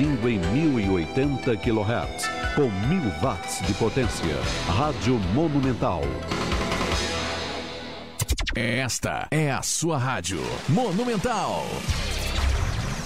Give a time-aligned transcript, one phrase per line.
[0.00, 4.36] Taguatinga em 1080 kHz, com 1000 watts de potência.
[4.66, 6.00] Rádio Monumental.
[8.54, 11.66] Esta é a sua rádio Monumental.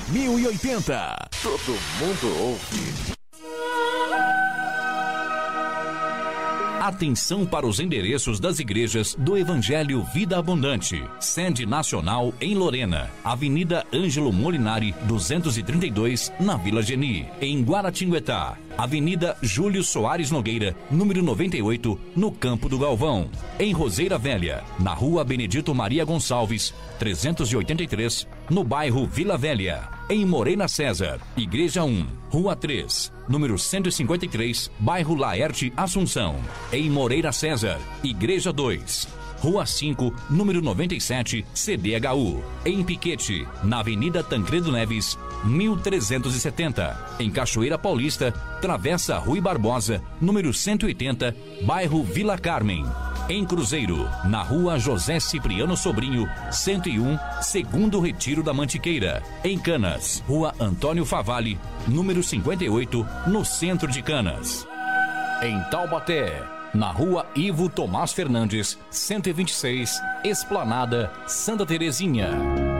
[0.08, 1.28] 1080.
[1.42, 3.13] Todo mundo ouve.
[6.84, 11.02] Atenção para os endereços das igrejas do Evangelho Vida Abundante.
[11.18, 17.26] Sede Nacional em Lorena, Avenida Ângelo Molinari, 232, na Vila Geni.
[17.40, 23.30] Em Guaratinguetá, Avenida Júlio Soares Nogueira, número 98, no Campo do Galvão.
[23.58, 29.88] Em Roseira Velha, na Rua Benedito Maria Gonçalves, 383, no bairro Vila Velha.
[30.10, 36.36] Em Morena César, Igreja 1, Rua 3, número 153, bairro Laerte Assunção.
[36.72, 42.42] Em Moreira César, Igreja 2, Rua 5, número 97, CDHU.
[42.64, 47.16] Em Piquete, na Avenida Tancredo Neves, 1370.
[47.20, 52.86] Em Cachoeira Paulista, Travessa Rui Barbosa, número 180, bairro Vila Carmen.
[53.26, 59.22] Em Cruzeiro, na rua José Cipriano Sobrinho, 101, segundo Retiro da Mantiqueira.
[59.42, 61.58] Em Canas, rua Antônio Favalli,
[61.88, 64.68] número 58, no centro de Canas.
[65.42, 66.42] Em Taubaté,
[66.74, 72.73] na rua Ivo Tomás Fernandes, 126, Esplanada, Santa Terezinha.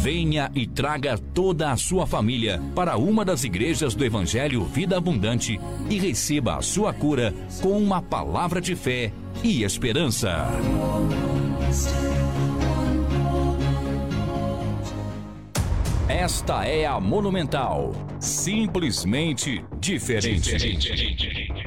[0.00, 5.58] Venha e traga toda a sua família para uma das igrejas do Evangelho Vida Abundante
[5.90, 10.46] e receba a sua cura com uma palavra de fé e esperança.
[16.08, 17.92] Esta é a Monumental.
[18.20, 20.52] Simplesmente diferente.
[20.52, 21.57] Todo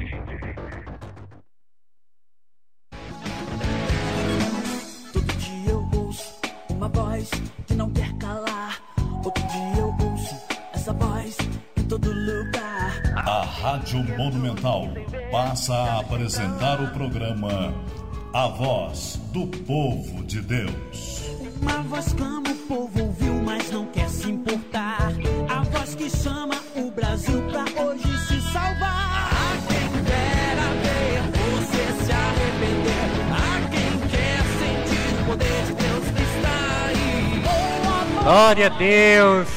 [6.82, 7.30] uma voz
[7.68, 8.82] que não quer calar.
[9.24, 10.36] Outro dia eu ouço
[10.74, 11.38] essa voz
[11.78, 13.04] em todo lugar.
[13.18, 14.88] A Rádio Monumental
[15.32, 17.72] passa a apresentar o programa
[18.34, 21.22] A Voz do Povo de Deus.
[21.62, 22.41] Uma voz clama,
[38.32, 39.50] Glória a Deus!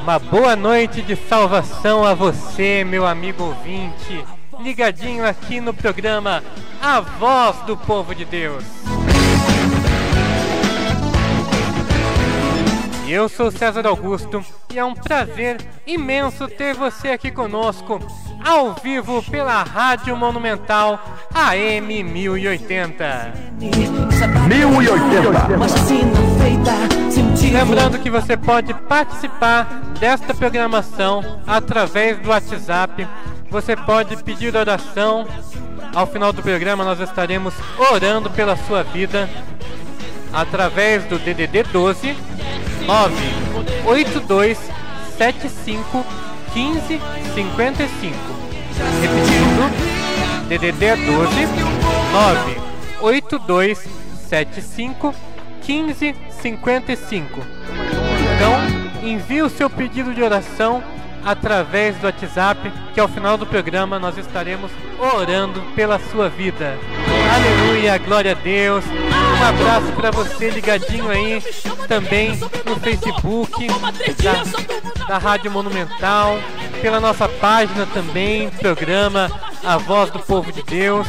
[0.00, 4.24] Uma boa noite de salvação a você, meu amigo ouvinte,
[4.60, 6.42] ligadinho aqui no programa
[6.80, 8.64] A Voz do Povo de Deus.
[13.06, 18.00] Eu sou César Augusto e é um prazer imenso ter você aqui conosco,
[18.42, 20.98] ao vivo pela Rádio Monumental
[21.34, 23.32] AM 1080.
[24.48, 27.05] 1080.
[27.42, 29.64] Lembrando que você pode participar
[29.98, 33.06] desta programação através do WhatsApp.
[33.50, 35.26] Você pode pedir oração.
[35.94, 37.54] Ao final do programa, nós estaremos
[37.90, 39.28] orando pela sua vida
[40.32, 42.16] através do DDD 12
[42.86, 44.58] 982
[45.16, 46.04] 75
[46.52, 47.00] 15
[47.34, 48.16] 55.
[49.00, 49.70] Repetindo,
[50.48, 51.46] DDD 12
[53.00, 53.88] 982
[54.28, 55.25] 75 15
[55.66, 57.40] 55.
[58.34, 60.82] Então, envie o seu pedido de oração
[61.24, 66.78] através do WhatsApp, que ao final do programa nós estaremos orando pela sua vida.
[67.34, 68.84] Aleluia, glória a Deus.
[68.86, 71.42] Um abraço para você ligadinho aí
[71.88, 73.66] também no Facebook
[74.22, 76.38] da, da Rádio Monumental,
[76.80, 79.28] pela nossa página também, programa
[79.64, 81.08] A Voz do Povo de Deus.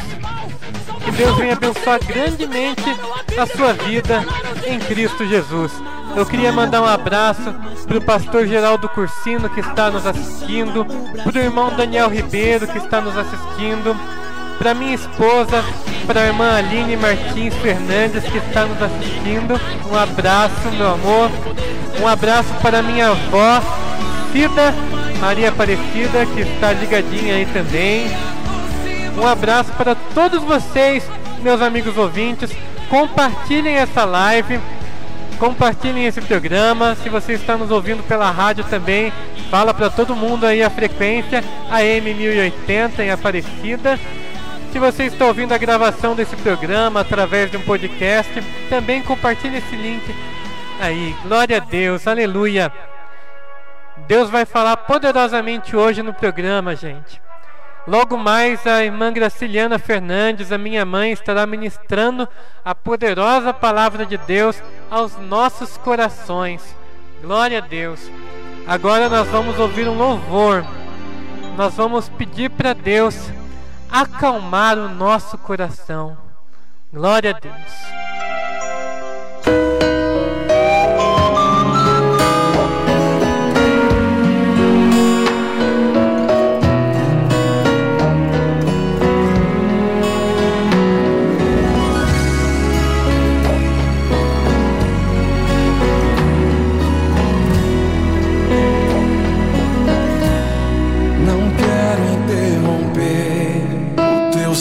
[1.18, 2.96] Deus venha abençoar grandemente
[3.36, 4.24] a sua vida
[4.64, 5.72] em Cristo Jesus.
[6.14, 7.52] Eu queria mandar um abraço
[7.88, 10.86] para o pastor Geraldo Cursino que está nos assistindo,
[11.24, 13.96] para o irmão Daniel Ribeiro que está nos assistindo,
[14.58, 15.64] para minha esposa,
[16.06, 19.60] para a irmã Aline Martins Fernandes que está nos assistindo.
[19.90, 21.32] Um abraço, meu amor.
[22.00, 23.60] Um abraço para minha avó,
[24.30, 24.72] Cida
[25.20, 28.06] Maria Aparecida, que está ligadinha aí também.
[29.16, 31.08] Um abraço para todos vocês,
[31.40, 32.50] meus amigos ouvintes.
[32.88, 34.60] Compartilhem essa live,
[35.38, 36.96] compartilhem esse programa.
[37.02, 39.12] Se você está nos ouvindo pela rádio também,
[39.50, 43.98] fala para todo mundo aí a frequência AM 1080 em Aparecida.
[44.72, 48.32] Se você está ouvindo a gravação desse programa através de um podcast,
[48.68, 50.14] também compartilhe esse link
[50.80, 51.14] aí.
[51.22, 52.72] Glória a Deus, aleluia.
[54.06, 57.20] Deus vai falar poderosamente hoje no programa, gente.
[57.88, 62.28] Logo mais, a irmã Graciliana Fernandes, a minha mãe, estará ministrando
[62.62, 66.76] a poderosa palavra de Deus aos nossos corações.
[67.22, 68.10] Glória a Deus.
[68.66, 70.66] Agora nós vamos ouvir um louvor.
[71.56, 73.16] Nós vamos pedir para Deus
[73.90, 76.14] acalmar o nosso coração.
[76.92, 78.17] Glória a Deus.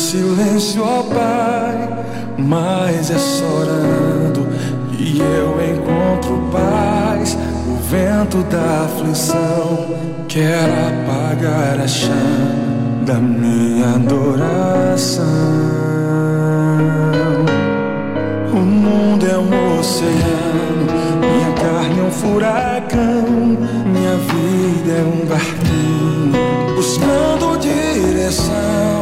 [0.07, 2.06] Silêncio, ó Pai,
[2.38, 4.48] mas é chorando
[4.92, 7.38] que eu encontro paz.
[7.68, 9.86] O vento da aflição
[10.30, 12.68] quer apagar a chama
[13.06, 15.25] da minha adoração.
[18.53, 20.88] O mundo é um oceano,
[21.19, 28.97] minha carne é um furacão, minha vida é um barquinho buscando direção.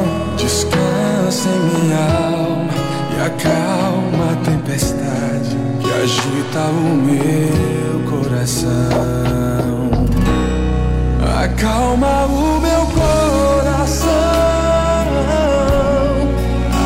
[0.56, 2.74] Descansa em minha alma
[3.12, 8.70] e acalma a tempestade que agita o meu coração.
[11.44, 14.08] Acalma o meu coração.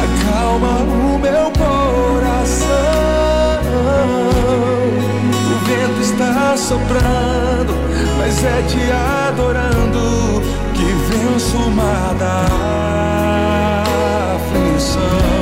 [0.02, 2.68] Acalma o meu coração.
[5.46, 7.76] O vento está soprando,
[8.18, 8.92] mas é te
[9.28, 9.80] adorando
[11.40, 11.46] que
[14.52, 15.39] venço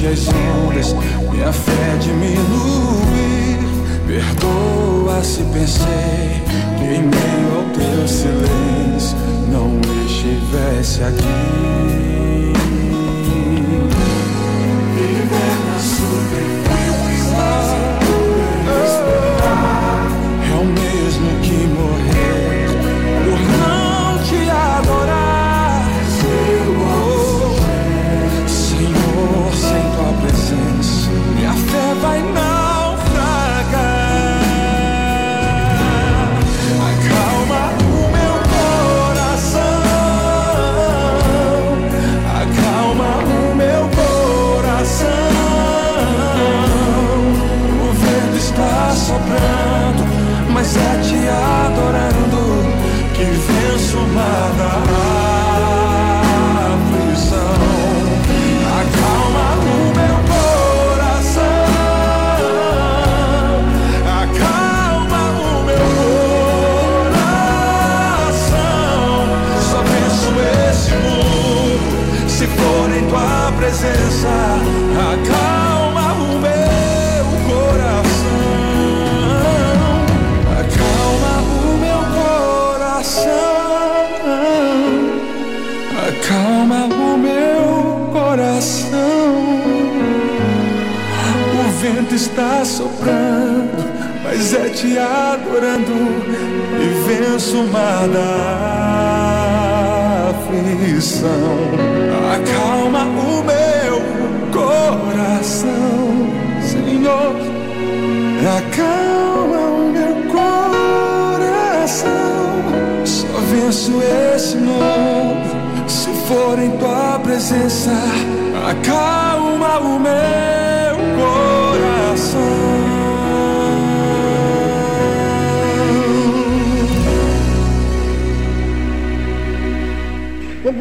[0.00, 0.92] deixe as ondas
[1.30, 3.58] minha fé diminuir.
[4.06, 6.42] Perdoa se pensei
[6.78, 9.16] que em meio ao teu silêncio
[9.50, 11.80] não estivesse aqui.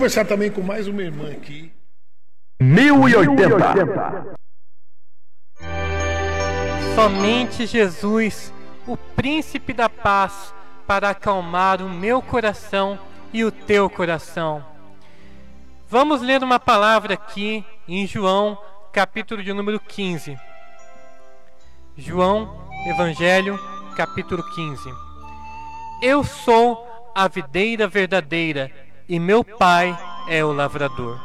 [0.10, 1.72] Conversar também com mais uma irmã aqui.
[2.60, 4.34] 1080.
[6.96, 8.52] Somente Jesus,
[8.88, 10.52] o príncipe da paz,
[10.88, 12.98] para acalmar o meu coração
[13.32, 14.66] e o teu coração.
[15.88, 18.58] Vamos ler uma palavra aqui em João,
[18.92, 20.36] capítulo de número 15.
[21.96, 23.60] João, Evangelho,
[23.96, 24.90] capítulo 15.
[26.02, 29.98] Eu sou a videira verdadeira e meu pai
[30.28, 31.20] é o lavrador.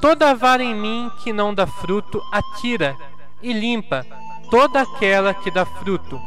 [0.00, 2.96] Toda vara em mim que não dá fruto, atira
[3.40, 4.04] e limpa
[4.50, 6.20] toda aquela que dá fruto,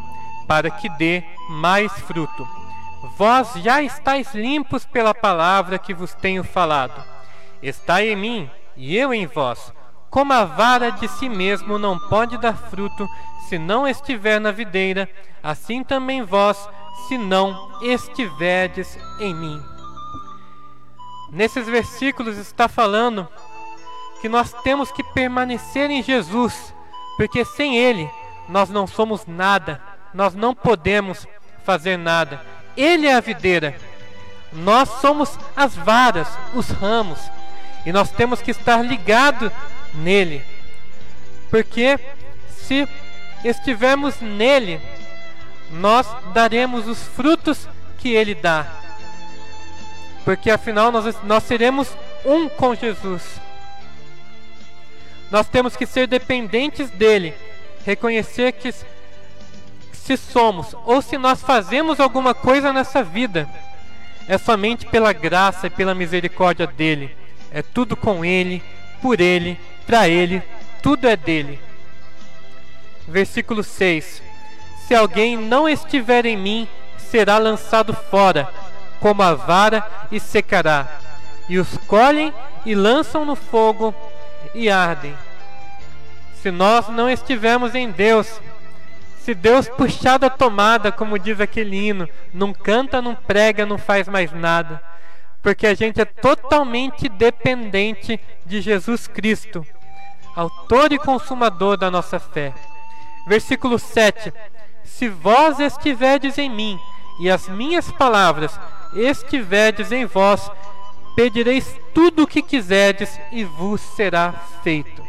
[0.48, 2.48] para que dê mais fruto.
[3.17, 7.03] Vós já estáis limpos pela palavra que vos tenho falado.
[7.62, 9.74] Estai em mim e eu em vós.
[10.10, 13.08] Como a vara de si mesmo não pode dar fruto
[13.48, 15.10] se não estiver na videira,
[15.44, 16.58] assim também vós,
[17.08, 19.77] se não estiverdes em mim.
[21.32, 23.28] Nesses versículos está falando
[24.22, 26.74] que nós temos que permanecer em Jesus,
[27.18, 28.10] porque sem Ele
[28.48, 29.82] nós não somos nada,
[30.14, 31.28] nós não podemos
[31.66, 32.42] fazer nada.
[32.76, 33.76] Ele é a videira,
[34.54, 37.20] nós somos as varas, os ramos,
[37.86, 39.52] e nós temos que estar ligados
[39.94, 40.44] nele,
[41.50, 42.00] porque
[42.50, 42.88] se
[43.44, 44.82] estivermos nele,
[45.72, 47.68] nós daremos os frutos
[47.98, 48.68] que ele dá,
[50.28, 51.88] porque afinal nós, nós seremos
[52.26, 53.40] um com Jesus.
[55.32, 57.34] Nós temos que ser dependentes dele,
[57.86, 58.74] reconhecer que
[59.94, 63.48] se somos ou se nós fazemos alguma coisa nessa vida,
[64.28, 67.16] é somente pela graça e pela misericórdia dele.
[67.50, 68.62] É tudo com ele,
[69.02, 70.44] por ele, para ele,
[70.84, 71.58] tudo é dele.
[73.08, 74.22] Versículo 6:
[74.86, 76.68] Se alguém não estiver em mim,
[76.98, 78.52] será lançado fora,
[79.00, 80.88] como a vara, e secará.
[81.50, 82.34] E os colhem
[82.66, 83.94] e lançam no fogo
[84.54, 85.16] e ardem.
[86.42, 88.39] Se nós não estivermos em Deus,
[89.20, 94.08] se Deus puxar da tomada, como diz aquele hino, não canta, não prega, não faz
[94.08, 94.82] mais nada,
[95.42, 99.66] porque a gente é totalmente dependente de Jesus Cristo,
[100.36, 102.54] autor e consumador da nossa fé.
[103.27, 104.34] Versículo 7:
[104.84, 106.80] Se vós estiverdes em mim
[107.20, 108.58] e as minhas palavras
[108.94, 110.50] estiverdes em vós,
[111.15, 114.32] pedireis tudo o que quiserdes e vos será
[114.63, 115.01] feito.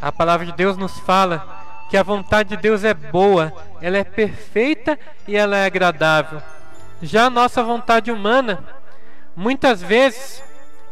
[0.00, 4.04] A palavra de Deus nos fala que a vontade de Deus é boa, ela é
[4.04, 6.42] perfeita e ela é agradável.
[7.02, 8.64] Já a nossa vontade humana,
[9.36, 10.42] muitas vezes,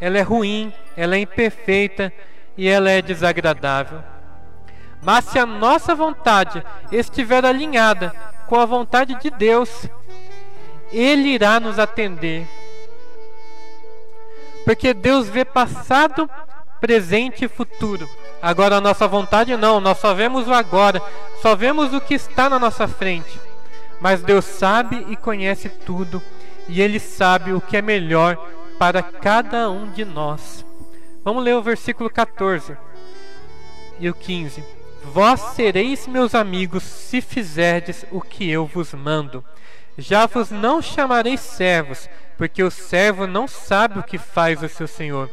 [0.00, 2.12] ela é ruim, ela é imperfeita
[2.56, 4.02] e ela é desagradável.
[5.02, 8.14] Mas se a nossa vontade estiver alinhada
[8.46, 9.88] com a vontade de Deus,
[10.92, 12.46] Ele irá nos atender.
[14.64, 16.28] Porque Deus vê passado,
[16.80, 18.08] presente e futuro.
[18.40, 21.02] Agora a nossa vontade não, nós só vemos o agora,
[21.40, 23.40] só vemos o que está na nossa frente.
[24.00, 26.20] Mas Deus sabe e conhece tudo,
[26.68, 28.36] e Ele sabe o que é melhor
[28.78, 30.64] para cada um de nós.
[31.24, 32.76] Vamos ler o versículo 14
[34.00, 34.64] e o 15.
[35.04, 39.44] Vós sereis meus amigos se fizerdes o que eu vos mando.
[39.96, 42.08] Já vos não chamarei servos,
[42.38, 45.30] porque o servo não sabe o que faz o seu senhor.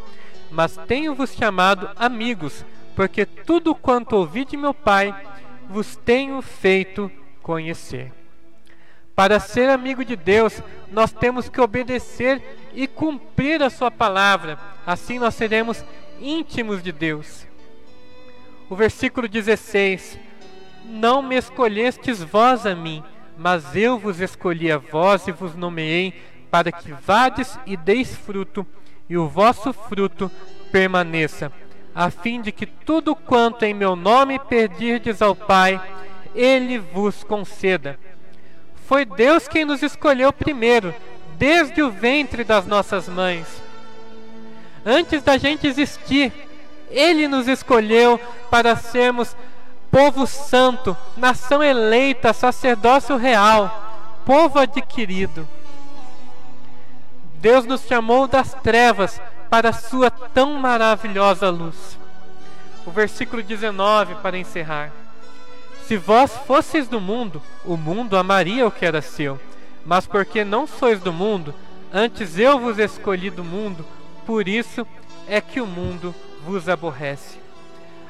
[0.51, 5.15] Mas tenho-vos chamado amigos, porque tudo quanto ouvi de meu Pai
[5.69, 7.09] vos tenho feito
[7.41, 8.11] conhecer.
[9.15, 10.61] Para ser amigo de Deus,
[10.91, 12.41] nós temos que obedecer
[12.73, 15.83] e cumprir a Sua palavra, assim nós seremos
[16.21, 17.45] íntimos de Deus.
[18.69, 20.19] O versículo 16:
[20.85, 23.03] Não me escolhestes vós a mim,
[23.39, 26.13] mas eu vos escolhi a vós e vos nomeei,
[26.51, 28.67] para que vades e deis fruto,
[29.09, 30.29] e o vosso fruto
[30.71, 31.51] permaneça
[31.93, 35.81] a fim de que tudo quanto em meu nome pedirdes ao Pai,
[36.33, 37.99] Ele vos conceda.
[38.85, 40.93] Foi Deus quem nos escolheu primeiro,
[41.37, 43.61] desde o ventre das nossas mães.
[44.85, 46.31] Antes da gente existir,
[46.89, 48.19] Ele nos escolheu
[48.49, 49.35] para sermos
[49.91, 55.47] povo santo, nação eleita, sacerdócio real, povo adquirido.
[57.35, 61.97] Deus nos chamou das trevas para a sua tão maravilhosa luz.
[62.85, 64.91] O versículo 19 para encerrar.
[65.85, 69.39] Se vós fosseis do mundo, o mundo amaria o que era seu.
[69.85, 71.55] Mas porque não sois do mundo,
[71.91, 73.85] antes eu vos escolhi do mundo,
[74.25, 74.85] por isso
[75.27, 76.13] é que o mundo
[76.45, 77.39] vos aborrece.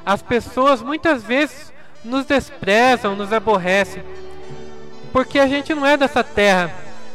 [0.09, 1.71] As pessoas muitas vezes
[2.03, 4.01] nos desprezam, nos aborrecem,
[5.13, 6.73] porque a gente não é dessa terra.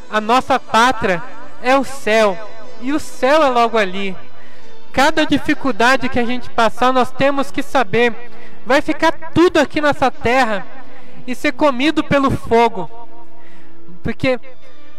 [0.08, 1.20] A nossa pátria
[1.60, 2.38] é o céu
[2.80, 4.16] e o céu é logo ali.
[4.92, 8.14] Cada dificuldade que a gente passar, nós temos que saber,
[8.64, 10.64] vai ficar tudo aqui nessa terra
[11.26, 12.88] e ser comido pelo fogo.
[14.04, 14.38] Porque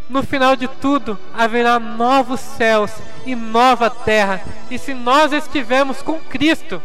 [0.10, 2.92] no final de tudo haverá novos céus
[3.26, 4.42] e nova terra.
[4.70, 6.82] E se nós estivermos com Cristo,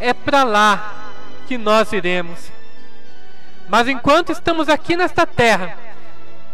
[0.00, 1.12] é para lá
[1.46, 2.50] que nós iremos.
[3.68, 5.76] Mas enquanto estamos aqui nesta terra,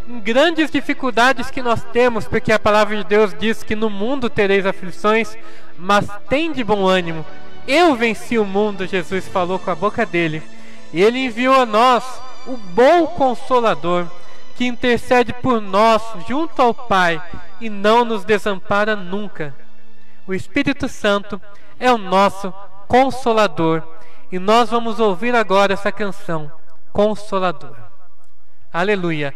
[0.09, 4.31] em grandes dificuldades que nós temos, porque a palavra de Deus diz que no mundo
[4.31, 5.37] tereis aflições,
[5.77, 7.25] mas tem de bom ânimo.
[7.67, 10.43] Eu venci o mundo, Jesus falou com a boca dele.
[10.93, 12.05] E ele enviou a nós
[12.47, 14.07] o bom consolador,
[14.57, 17.23] que intercede por nós junto ao Pai
[17.61, 19.55] e não nos desampara nunca.
[20.27, 21.41] O Espírito Santo
[21.79, 22.53] é o nosso
[22.93, 23.83] consolador
[24.31, 26.53] e nós vamos ouvir agora essa canção,
[26.93, 27.75] Consolador.
[28.71, 29.33] Aleluia.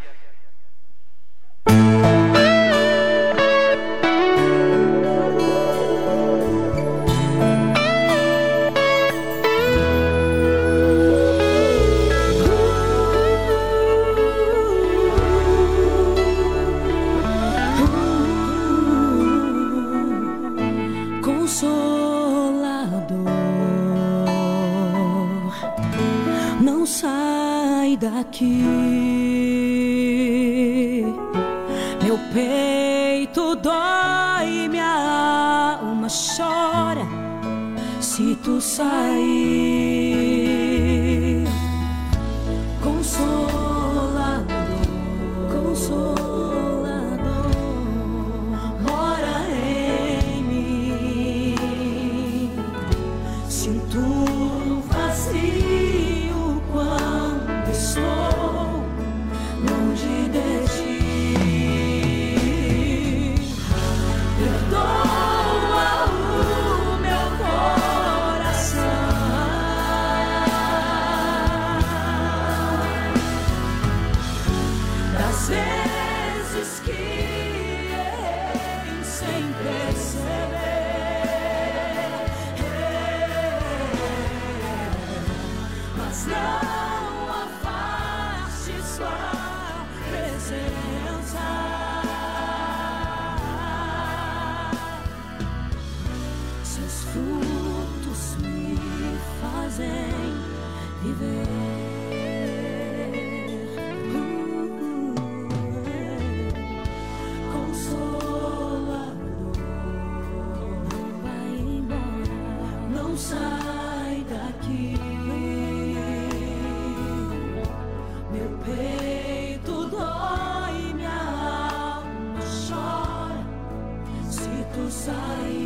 [125.07, 125.66] Se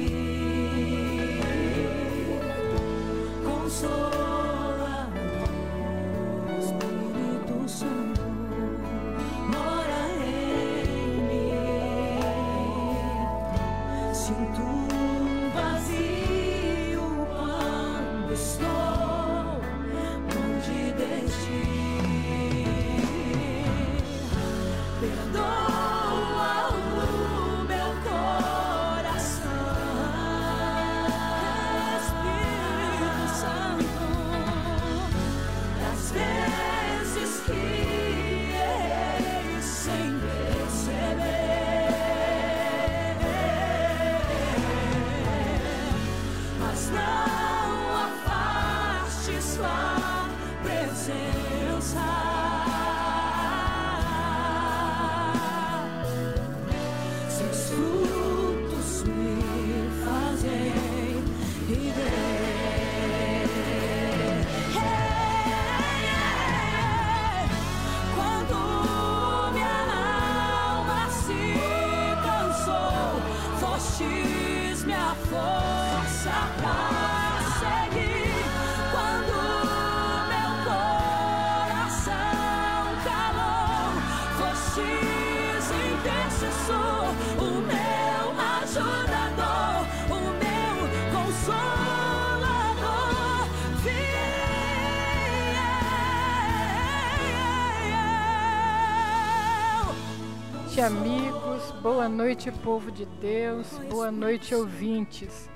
[100.91, 101.71] amigos.
[101.83, 103.79] Boa noite, povo de Deus.
[103.89, 105.49] Boa noite, ouvintes.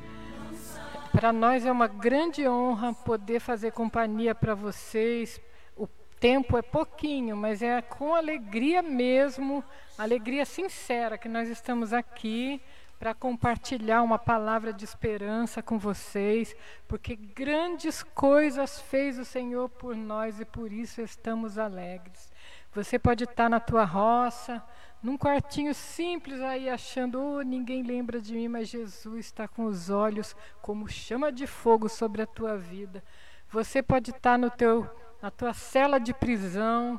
[1.11, 5.41] Para nós é uma grande honra poder fazer companhia para vocês.
[5.77, 5.89] O
[6.21, 9.65] tempo é pouquinho, mas é com alegria mesmo,
[9.99, 12.61] alegria sincera que nós estamos aqui
[12.99, 16.55] para compartilhar uma palavra de esperança com vocês,
[16.87, 22.33] porque grandes coisas fez o Senhor por nós e por isso estamos alegres.
[22.73, 24.63] Você pode estar na tua roça,
[25.05, 29.91] num quartinho simples aí achando, oh, ninguém lembra de mim, mas Jesus está com os
[29.91, 33.05] olhos como chama de fogo sobre a tua vida.
[33.51, 34.89] Você pode estar no teu,
[35.21, 36.99] na tua cela de prisão,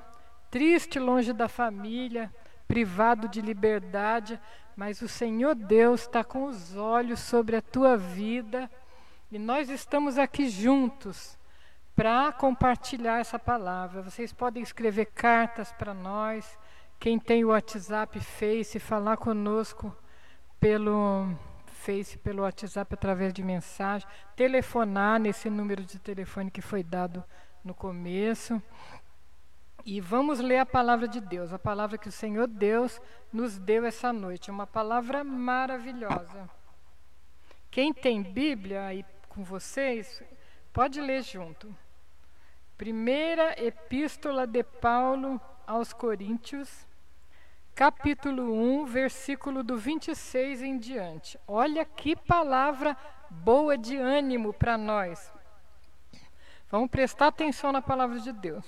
[0.51, 2.31] triste longe da família,
[2.67, 4.39] privado de liberdade,
[4.75, 8.69] mas o Senhor Deus está com os olhos sobre a tua vida
[9.31, 11.35] e nós estamos aqui juntos
[11.95, 14.03] para compartilhar essa palavra.
[14.03, 16.55] Vocês podem escrever cartas para nós,
[16.99, 19.95] Quem tem o WhatsApp, Face, falar conosco
[20.59, 21.35] pelo
[21.67, 27.23] Face, pelo WhatsApp através de mensagem, telefonar nesse número de telefone que foi dado
[27.63, 28.61] no começo.
[29.85, 32.99] E vamos ler a palavra de Deus, a palavra que o Senhor Deus
[33.31, 36.49] nos deu essa noite, uma palavra maravilhosa.
[37.69, 40.23] Quem tem Bíblia aí com vocês,
[40.73, 41.75] pode ler junto.
[42.75, 46.87] Primeira Epístola de Paulo aos Coríntios,
[47.73, 51.39] capítulo 1, versículo do 26 em diante.
[51.47, 52.95] Olha que palavra
[53.29, 55.31] boa de ânimo para nós.
[56.69, 58.65] Vamos prestar atenção na palavra de Deus.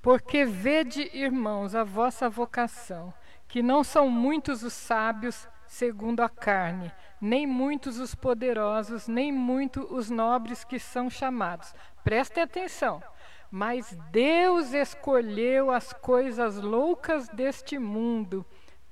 [0.00, 3.14] Porque vede, irmãos, a vossa vocação,
[3.46, 9.86] que não são muitos os sábios segundo a carne, nem muitos os poderosos, nem muito
[9.94, 11.74] os nobres que são chamados.
[12.04, 13.02] Prestem atenção.
[13.54, 18.46] Mas Deus escolheu as coisas loucas deste mundo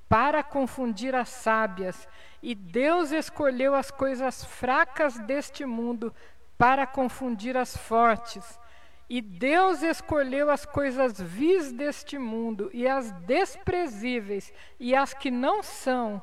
[0.06, 2.06] para confundir as sábias,
[2.42, 6.14] e Deus escolheu as coisas fracas deste mundo
[6.58, 8.60] para confundir as fortes.
[9.08, 15.62] E Deus escolheu as coisas vis deste mundo e as desprezíveis e as que não
[15.62, 16.22] são,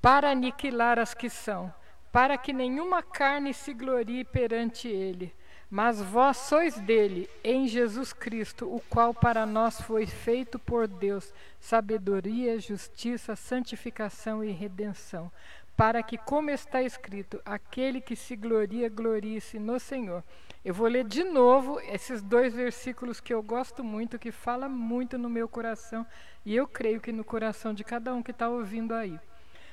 [0.00, 1.74] para aniquilar as que são,
[2.12, 5.34] para que nenhuma carne se glorie perante ele.
[5.70, 11.32] Mas vós sois dele, em Jesus Cristo, o qual para nós foi feito por Deus
[11.60, 15.30] sabedoria, justiça, santificação e redenção
[15.78, 20.24] para que, como está escrito, aquele que se gloria, glorie-se no Senhor.
[20.64, 25.16] Eu vou ler de novo esses dois versículos que eu gosto muito, que fala muito
[25.16, 26.04] no meu coração,
[26.44, 29.20] e eu creio que no coração de cada um que está ouvindo aí.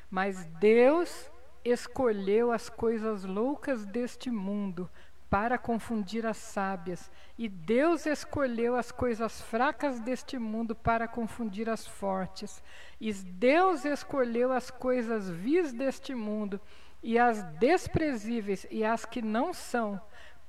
[0.07, 1.31] Mas Deus
[1.65, 4.87] escolheu as coisas loucas deste mundo
[5.35, 11.85] para confundir as sábias, e Deus escolheu as coisas fracas deste mundo para confundir as
[11.85, 12.63] fortes.
[13.01, 16.57] E Deus escolheu as coisas vis deste mundo
[17.03, 19.99] e as desprezíveis e as que não são,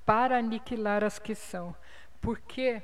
[0.04, 1.74] para aniquilar as que são.
[2.20, 2.80] Porque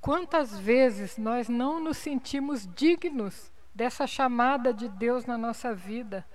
[0.00, 6.26] quantas vezes nós não nos sentimos dignos dessa chamada de Deus na nossa vida?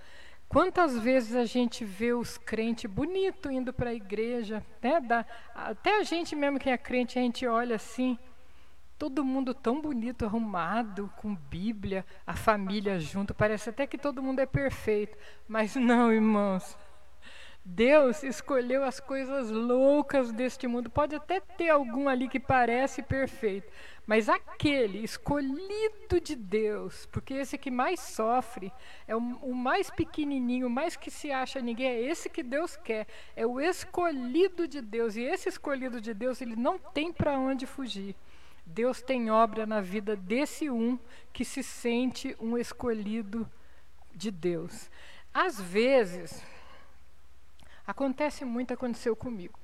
[0.49, 4.99] Quantas vezes a gente vê os crentes bonito indo para a igreja, né?
[4.99, 8.17] Da, até a gente mesmo que é crente, a gente olha assim,
[8.97, 14.39] todo mundo tão bonito, arrumado, com Bíblia, a família junto, parece até que todo mundo
[14.39, 15.15] é perfeito.
[15.47, 16.75] Mas não, irmãos.
[17.63, 20.89] Deus escolheu as coisas loucas deste mundo.
[20.89, 23.71] Pode até ter algum ali que parece perfeito,
[24.09, 28.73] mas aquele escolhido de Deus, porque esse que mais sofre,
[29.07, 32.75] é o, o, mais pequenininho, o mais que se acha ninguém, é esse que Deus
[32.75, 35.15] quer, é o escolhido de Deus.
[35.15, 38.15] E esse escolhido de Deus, ele não tem para onde fugir.
[38.65, 40.97] Deus tem obra na vida desse um
[41.31, 43.47] que se sente um escolhido
[44.15, 44.89] de Deus.
[45.31, 46.43] Às vezes,
[47.85, 49.59] acontece muito, aconteceu comigo.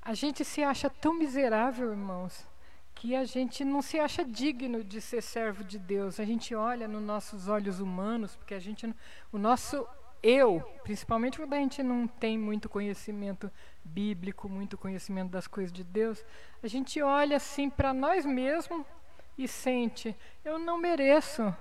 [0.00, 2.50] A gente se acha tão miserável, irmãos,
[3.02, 6.20] que a gente não se acha digno de ser servo de Deus.
[6.20, 8.94] A gente olha nos nossos olhos humanos, porque a gente,
[9.32, 9.84] o nosso
[10.22, 13.50] eu, principalmente quando a gente não tem muito conhecimento
[13.82, 16.24] bíblico, muito conhecimento das coisas de Deus,
[16.62, 18.86] a gente olha assim para nós mesmos
[19.36, 21.52] e sente: eu não mereço.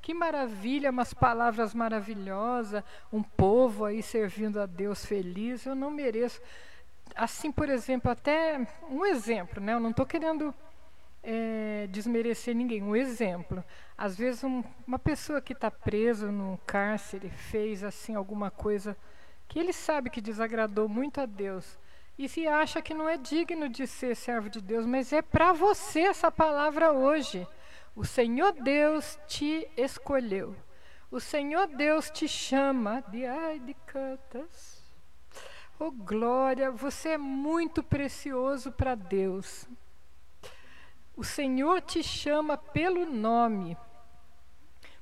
[0.00, 2.82] Que maravilha, umas palavras maravilhosas,
[3.12, 5.66] um povo aí servindo a Deus feliz.
[5.66, 6.40] Eu não mereço.
[7.14, 9.74] Assim, por exemplo, até um exemplo, né?
[9.74, 10.54] Eu não estou querendo
[11.28, 12.82] é, desmerecer ninguém.
[12.82, 13.64] Um exemplo,
[13.98, 18.96] às vezes um, uma pessoa que está presa no cárcere fez assim alguma coisa
[19.48, 21.76] que ele sabe que desagradou muito a Deus
[22.16, 25.52] e se acha que não é digno de ser servo de Deus, mas é para
[25.52, 27.46] você essa palavra hoje.
[27.94, 30.54] O Senhor Deus te escolheu.
[31.10, 34.84] O Senhor Deus te chama de ai de cantas.
[35.78, 39.68] Oh glória, você é muito precioso para Deus.
[41.16, 43.74] O Senhor te chama pelo nome,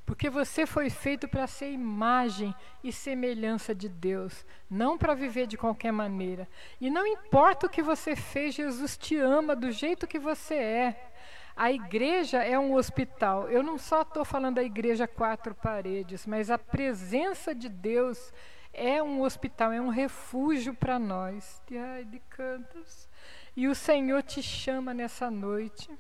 [0.07, 5.57] porque você foi feito para ser imagem e semelhança de Deus, não para viver de
[5.57, 6.49] qualquer maneira.
[6.81, 11.11] E não importa o que você fez, Jesus te ama do jeito que você é.
[11.57, 13.49] A igreja é um hospital.
[13.49, 18.33] Eu não só estou falando da igreja quatro paredes, mas a presença de Deus
[18.73, 21.63] é um hospital, é um refúgio para nós.
[21.71, 23.09] Ai, de cantos.
[23.57, 25.91] E o Senhor te chama nessa noite.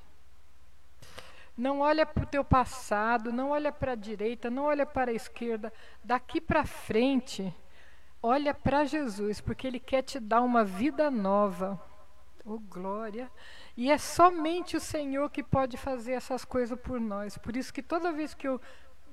[1.56, 5.14] Não olha para o teu passado, não olha para a direita, não olha para a
[5.14, 5.72] esquerda.
[6.02, 7.54] Daqui para frente,
[8.20, 11.80] olha para Jesus, porque Ele quer te dar uma vida nova.
[12.44, 13.30] Oh, glória!
[13.76, 17.38] E é somente o Senhor que pode fazer essas coisas por nós.
[17.38, 18.60] Por isso que toda vez que eu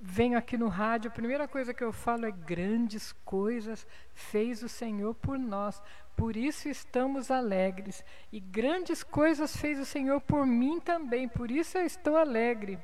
[0.01, 4.67] venho aqui no rádio, a primeira coisa que eu falo é grandes coisas fez o
[4.67, 5.81] Senhor por nós.
[6.15, 8.03] Por isso estamos alegres.
[8.31, 11.27] E grandes coisas fez o Senhor por mim também.
[11.27, 12.79] Por isso eu estou alegre.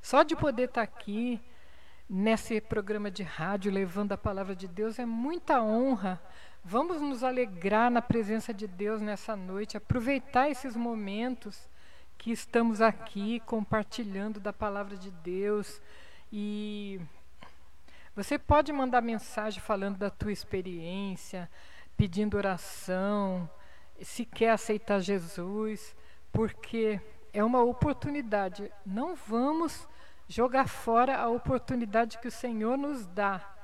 [0.00, 1.40] Só de poder estar aqui
[2.08, 6.20] nesse programa de rádio levando a palavra de Deus é muita honra.
[6.64, 11.68] Vamos nos alegrar na presença de Deus nessa noite, aproveitar esses momentos
[12.16, 15.80] que estamos aqui compartilhando da palavra de Deus
[16.32, 17.00] e
[18.14, 21.48] você pode mandar mensagem falando da tua experiência,
[21.98, 23.50] pedindo oração,
[24.00, 25.94] se quer aceitar Jesus,
[26.32, 26.98] porque
[27.30, 28.72] é uma oportunidade.
[28.86, 29.86] Não vamos
[30.26, 33.58] jogar fora a oportunidade que o Senhor nos dá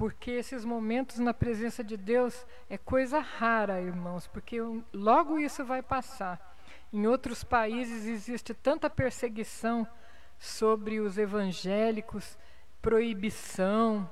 [0.00, 4.56] porque esses momentos na presença de Deus é coisa rara, irmãos, porque
[4.94, 6.56] logo isso vai passar.
[6.90, 9.86] Em outros países existe tanta perseguição
[10.38, 12.38] sobre os evangélicos,
[12.80, 14.10] proibição,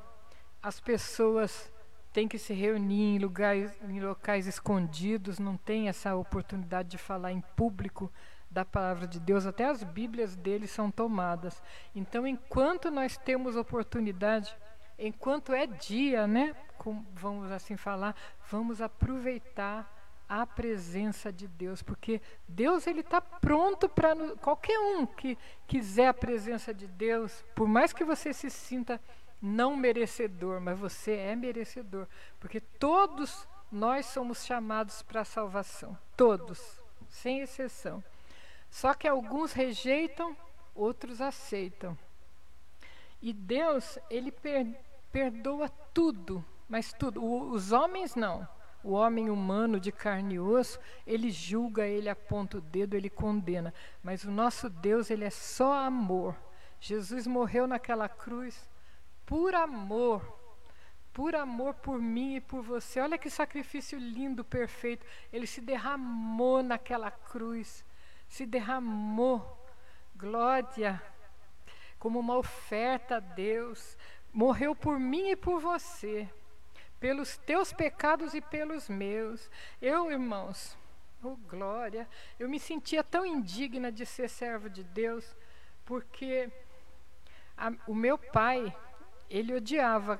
[0.62, 1.72] as pessoas
[2.18, 7.31] têm que se reunir em lugares, em locais escondidos, não tem essa oportunidade de falar
[7.31, 8.11] em público
[8.50, 11.62] da palavra de Deus, até as Bíblias deles são tomadas.
[11.94, 14.52] Então, enquanto nós temos oportunidade,
[14.98, 16.57] enquanto é dia, né?
[16.76, 18.16] Com, vamos assim falar,
[18.50, 19.88] vamos aproveitar
[20.28, 26.14] a presença de Deus, porque Deus ele está pronto para qualquer um que quiser a
[26.14, 29.00] presença de Deus, por mais que você se sinta
[29.40, 32.07] não merecedor, mas você é merecedor,
[32.40, 38.03] porque todos nós somos chamados para a salvação, todos, sem exceção.
[38.70, 40.37] Só que alguns rejeitam,
[40.74, 41.96] outros aceitam.
[43.20, 44.66] E Deus, ele per
[45.11, 47.24] perdoa tudo, mas tudo.
[47.24, 48.46] O, os homens não.
[48.85, 53.74] O homem humano de carne e osso, ele julga, ele aponta o dedo, ele condena.
[54.03, 56.37] Mas o nosso Deus, ele é só amor.
[56.79, 58.68] Jesus morreu naquela cruz
[59.28, 60.36] por amor.
[61.12, 62.98] Por amor por mim e por você.
[63.00, 65.04] Olha que sacrifício lindo, perfeito.
[65.32, 67.84] Ele se derramou naquela cruz.
[68.26, 69.66] Se derramou.
[70.16, 71.02] Glória.
[71.98, 73.96] Como uma oferta a Deus
[74.32, 76.28] morreu por mim e por você,
[77.00, 79.50] pelos teus pecados e pelos meus.
[79.80, 80.76] Eu, irmãos,
[81.22, 85.36] oh glória, eu me sentia tão indigna de ser servo de Deus,
[85.84, 86.50] porque
[87.56, 88.74] a, o meu pai,
[89.28, 90.18] ele odiava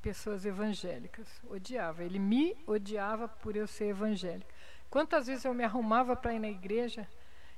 [0.00, 4.52] pessoas evangélicas, odiava, ele me odiava por eu ser evangélica.
[4.90, 7.08] Quantas vezes eu me arrumava para ir na igreja,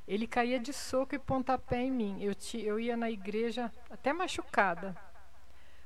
[0.07, 2.23] ele caía de soco e pontapé em mim.
[2.23, 4.97] Eu, te, eu ia na igreja até machucada,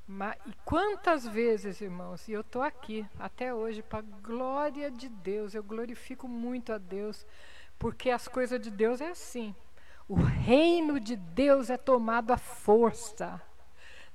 [0.07, 5.55] mas, e quantas vezes, irmãos, e eu estou aqui até hoje, para glória de Deus,
[5.55, 7.27] eu glorifico muito a Deus,
[7.79, 9.55] porque as coisas de Deus é assim.
[10.09, 13.39] O reino de Deus é tomado à força.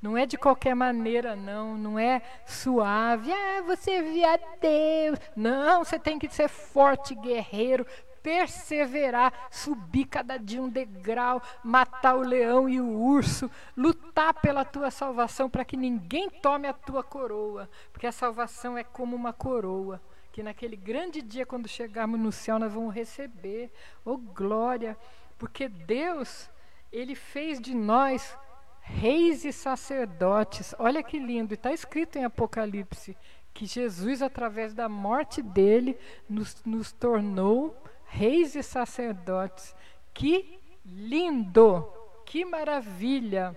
[0.04, 1.78] Não é de qualquer maneira, não.
[1.78, 3.32] Não é suave.
[3.32, 5.18] Ah, você via Deus.
[5.34, 7.88] Não, você tem que ser forte, guerreiro,
[8.22, 14.92] perseverar, subir cada dia um degrau, matar o leão e o urso, lutar pela tua
[14.92, 20.02] salvação para que ninguém tome a tua coroa, porque a salvação é como uma coroa.
[20.34, 23.72] Que naquele grande dia, quando chegarmos no céu, nós vamos receber,
[24.04, 24.98] oh glória,
[25.38, 26.50] porque Deus,
[26.92, 28.38] Ele fez de nós
[28.84, 30.76] reis e sacerdotes.
[30.78, 33.18] Olha que lindo, está escrito em Apocalipse
[33.54, 39.76] que Jesus, através da morte dele, nos, nos tornou reis e sacerdotes.
[40.14, 41.88] Que lindo!
[42.26, 43.56] Que maravilha!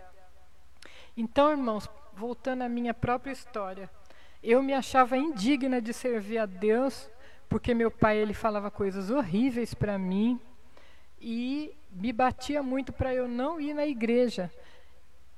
[1.17, 3.91] Então, irmãos, voltando à minha própria história,
[4.43, 7.11] eu me achava indigna de servir a Deus,
[7.49, 10.39] porque meu pai ele falava coisas horríveis para mim
[11.19, 14.53] e me batia muito para eu não ir na igreja.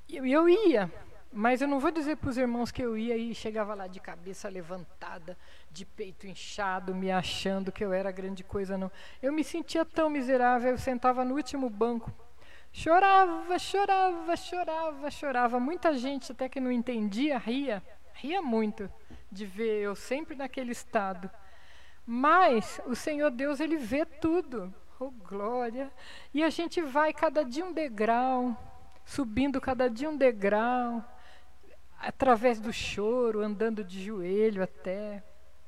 [0.09, 0.91] Eu, eu ia,
[1.31, 4.01] mas eu não vou dizer para os irmãos que eu ia e chegava lá de
[4.01, 5.37] cabeça levantada,
[5.71, 8.91] de peito inchado, me achando que eu era grande coisa, não.
[9.23, 12.13] Eu me sentia tão miserável, eu sentava no último banco.
[12.73, 15.61] Chorava, chorava, chorava, chorava.
[15.61, 17.83] Muita gente, até que não entendia, ria.
[18.15, 18.91] Ria muito
[19.31, 21.31] de ver eu sempre naquele estado.
[22.07, 24.75] Mas o Senhor Deus, Ele vê tudo.
[24.99, 25.93] Oh, glória!
[26.33, 28.57] E a gente vai cada dia um degrau,
[29.09, 31.03] subindo cada dia um degrau
[31.99, 35.25] através do choro, andando de joelho até.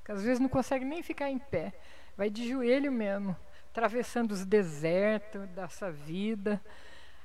[0.07, 1.73] Às vezes não consegue nem ficar em pé.
[2.17, 3.35] Vai de joelho mesmo,
[3.71, 6.61] atravessando os desertos dessa vida,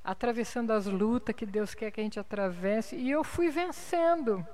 [0.04, 2.96] atravessando as lutas que Deus quer que a gente atravesse.
[2.96, 4.46] E eu fui vencendo.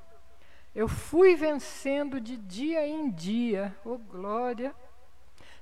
[0.74, 3.76] Eu fui vencendo de dia em dia.
[3.86, 4.74] Oh glória!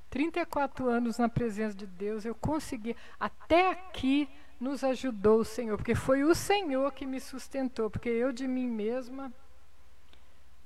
[0.10, 2.96] 34 anos na presença de Deus, eu consegui.
[3.20, 8.32] Até aqui nos ajudou o Senhor, porque foi o Senhor que me sustentou, porque eu
[8.32, 9.32] de mim mesma,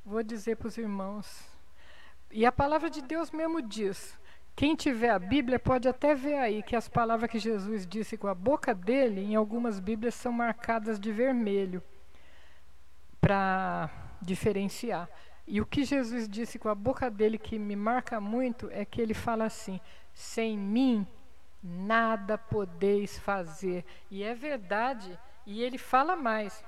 [0.05, 1.43] vou dizer para os irmãos,
[2.31, 4.19] e a palavra de Deus mesmo diz:
[4.55, 8.27] quem tiver a Bíblia pode até ver aí que as palavras que Jesus disse com
[8.27, 11.81] a boca dele, em algumas Bíblias são marcadas de vermelho
[13.19, 13.89] para
[14.21, 15.09] diferenciar.
[15.47, 19.01] E o que Jesus disse com a boca dele que me marca muito é que
[19.01, 19.79] ele fala assim:
[20.13, 21.05] sem mim
[21.63, 23.85] nada podeis fazer.
[24.11, 26.63] E é verdade, e ele fala mais.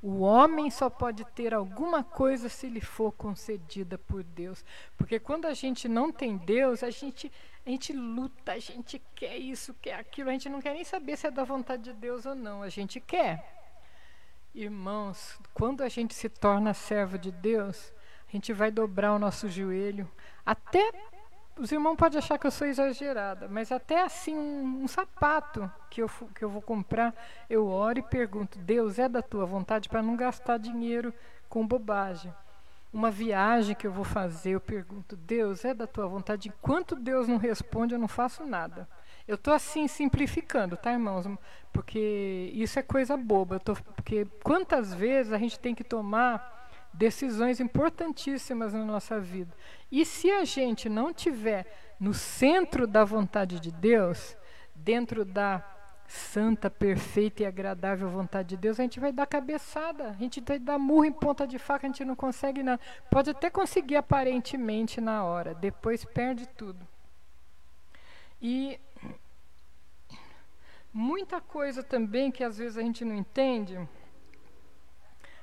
[0.00, 4.64] O homem só pode ter alguma coisa se lhe for concedida por Deus.
[4.98, 7.32] Porque quando a gente não tem Deus, a gente,
[7.64, 11.16] a gente luta, a gente quer isso, quer aquilo, a gente não quer nem saber
[11.16, 13.50] se é da vontade de Deus ou não, a gente quer.
[14.54, 17.92] Irmãos, quando a gente se torna servo de Deus,
[18.28, 20.06] a gente vai dobrar o nosso joelho.
[20.44, 20.92] Até
[21.56, 26.02] os irmãos podem achar que eu sou exagerada, mas até assim um, um, sapato que
[26.02, 27.14] eu, que eu vou comprar,
[27.48, 31.14] eu oro e pergunto: Deus, é da tua vontade para não gastar dinheiro
[31.48, 32.34] com bobagem.
[32.92, 36.48] Uma viagem que eu vou fazer, eu pergunto: Deus, é da tua vontade?
[36.48, 38.88] Enquanto Deus não responde, eu não faço nada.
[39.26, 41.26] Eu estou assim simplificando, tá, irmãos?
[41.72, 43.58] Porque isso é coisa boba.
[43.58, 46.53] Tô, porque quantas vezes a gente tem que tomar
[46.94, 49.54] decisões importantíssimas na nossa vida.
[49.90, 51.66] E se a gente não tiver
[51.98, 54.36] no centro da vontade de Deus,
[54.74, 55.62] dentro da
[56.06, 60.58] santa, perfeita e agradável vontade de Deus, a gente vai dar cabeçada, a gente vai
[60.58, 62.80] dar murro em ponta de faca, a gente não consegue nada.
[63.10, 66.86] Pode até conseguir aparentemente na hora, depois perde tudo.
[68.40, 68.78] E
[70.92, 73.76] muita coisa também que às vezes a gente não entende.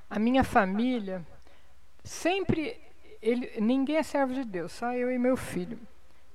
[0.10, 1.26] A minha família,
[2.04, 2.80] Sempre
[3.22, 5.80] ele, ninguém é servo de Deus, só eu e meu filho.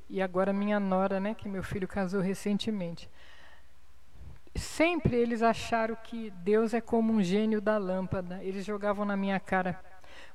[0.08, 3.10] E agora minha nora, né, que meu filho casou recentemente.
[4.54, 8.42] Sempre eles acharam que Deus é como um gênio da lâmpada.
[8.42, 9.78] Eles jogavam na minha cara: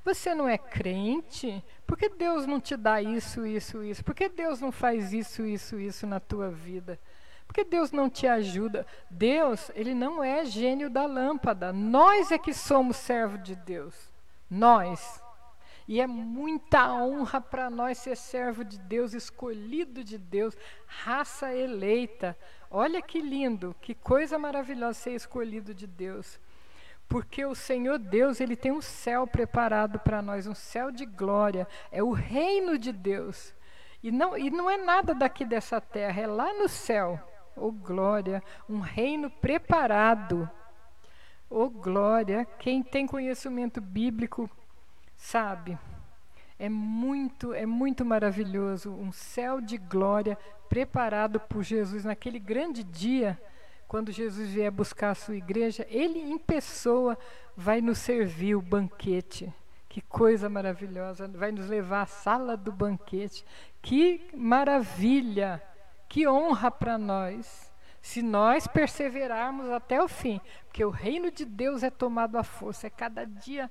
[0.03, 1.63] Você não é crente?
[1.87, 4.03] Por que Deus não te dá isso, isso, isso?
[4.03, 6.99] Por que Deus não faz isso, isso, isso na tua vida?
[7.47, 8.85] Por que Deus não te ajuda?
[9.09, 11.73] Deus, ele não é gênio da lâmpada.
[11.73, 14.10] Nós é que somos servo de Deus.
[14.51, 15.23] Nós.
[15.87, 22.37] E é muita honra para nós ser servo de Deus, escolhido de Deus, raça eleita.
[22.69, 26.39] Olha que lindo, que coisa maravilhosa ser escolhido de Deus.
[27.07, 31.67] Porque o Senhor Deus, ele tem um céu preparado para nós, um céu de glória,
[31.91, 33.53] é o reino de Deus.
[34.03, 37.19] E não, e não é nada daqui dessa terra, é lá no céu.
[37.55, 40.49] Oh glória, um reino preparado.
[41.51, 44.49] Oh glória, quem tem conhecimento bíblico
[45.21, 45.77] Sabe?
[46.57, 50.37] É muito, é muito maravilhoso, um céu de glória
[50.67, 53.39] preparado por Jesus naquele grande dia,
[53.87, 57.17] quando Jesus vier buscar a sua igreja, ele em pessoa
[57.55, 59.53] vai nos servir o banquete.
[59.87, 63.45] Que coisa maravilhosa, vai nos levar à sala do banquete.
[63.81, 65.61] Que maravilha,
[66.09, 67.70] que honra para nós
[68.01, 72.87] se nós perseverarmos até o fim, porque o reino de Deus é tomado à força,
[72.87, 73.69] é cada dia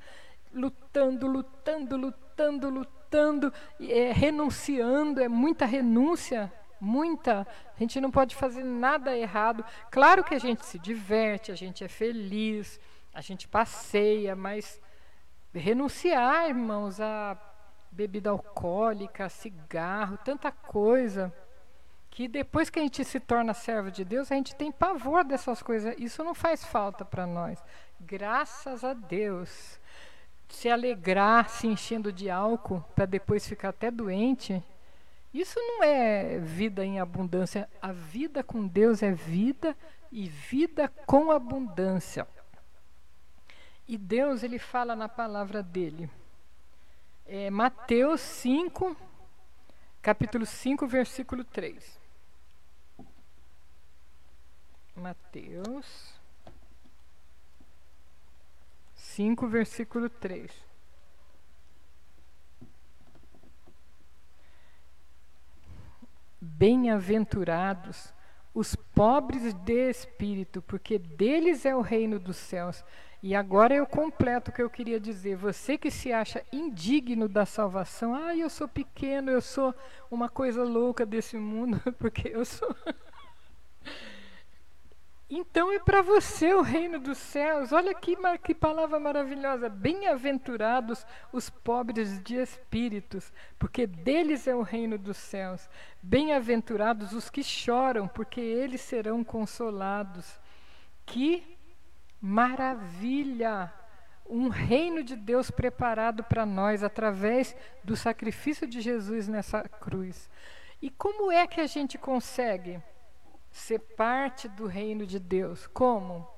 [0.55, 7.47] lutando, lutando, lutando, lutando, é, renunciando, é muita renúncia, muita.
[7.75, 9.65] A gente não pode fazer nada errado.
[9.91, 12.79] Claro que a gente se diverte, a gente é feliz,
[13.13, 14.81] a gente passeia, mas
[15.53, 17.37] renunciar, irmãos, a
[17.91, 21.33] bebida alcoólica, cigarro, tanta coisa
[22.11, 25.63] que depois que a gente se torna servo de Deus, a gente tem pavor dessas
[25.63, 25.95] coisas.
[25.99, 27.63] Isso não faz falta para nós.
[28.01, 29.79] Graças a Deus
[30.49, 34.63] se alegrar se enchendo de álcool para depois ficar até doente,
[35.33, 37.69] isso não é vida em abundância.
[37.81, 39.77] A vida com Deus é vida
[40.11, 42.27] e vida com abundância.
[43.87, 46.11] E Deus, ele fala na palavra dele.
[47.27, 48.97] É, Mateus 5,
[50.03, 52.00] capítulo 5, versículo 3.
[55.01, 56.15] Mateus
[58.95, 60.53] 5, versículo 3.
[66.39, 68.13] Bem-aventurados
[68.53, 72.85] os pobres de espírito, porque deles é o reino dos céus.
[73.23, 75.37] E agora eu completo o que eu queria dizer.
[75.37, 79.75] Você que se acha indigno da salvação, ah, eu sou pequeno, eu sou
[80.11, 82.75] uma coisa louca desse mundo, porque eu sou.
[85.33, 87.71] Então é para você o reino dos céus.
[87.71, 89.69] Olha que, que palavra maravilhosa.
[89.69, 95.71] Bem-aventurados os pobres de espíritos, porque deles é o reino dos céus.
[96.03, 100.41] Bem-aventurados os que choram, porque eles serão consolados.
[101.07, 101.57] Que
[102.21, 103.73] maravilha!
[104.29, 107.55] Um reino de Deus preparado para nós através
[107.85, 110.29] do sacrifício de Jesus nessa cruz.
[110.83, 112.81] E como é que a gente consegue?
[113.51, 115.67] Ser parte do reino de Deus.
[115.67, 116.29] Como?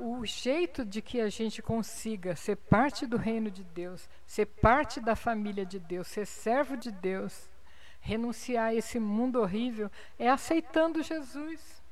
[0.00, 5.00] O jeito de que a gente consiga ser parte do reino de Deus, ser parte
[5.00, 7.50] da família de Deus, ser servo de Deus,
[8.00, 11.82] renunciar a esse mundo horrível, é aceitando Jesus.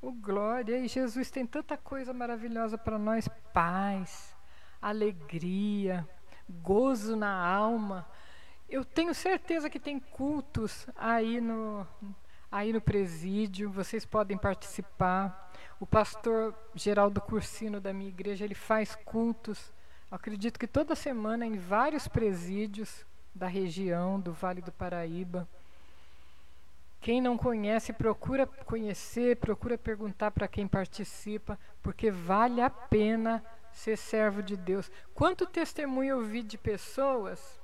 [0.00, 4.34] O glória, e Jesus tem tanta coisa maravilhosa para nós: paz,
[4.80, 6.08] alegria,
[6.48, 8.04] gozo na alma,
[8.72, 11.86] eu tenho certeza que tem cultos aí no,
[12.50, 15.52] aí no presídio, vocês podem participar.
[15.78, 19.70] O pastor Geraldo Cursino da minha igreja, ele faz cultos,
[20.10, 23.04] acredito que toda semana em vários presídios
[23.34, 25.46] da região do Vale do Paraíba.
[26.98, 33.98] Quem não conhece, procura conhecer, procura perguntar para quem participa, porque vale a pena ser
[33.98, 34.90] servo de Deus.
[35.12, 37.60] Quanto testemunho eu vi de pessoas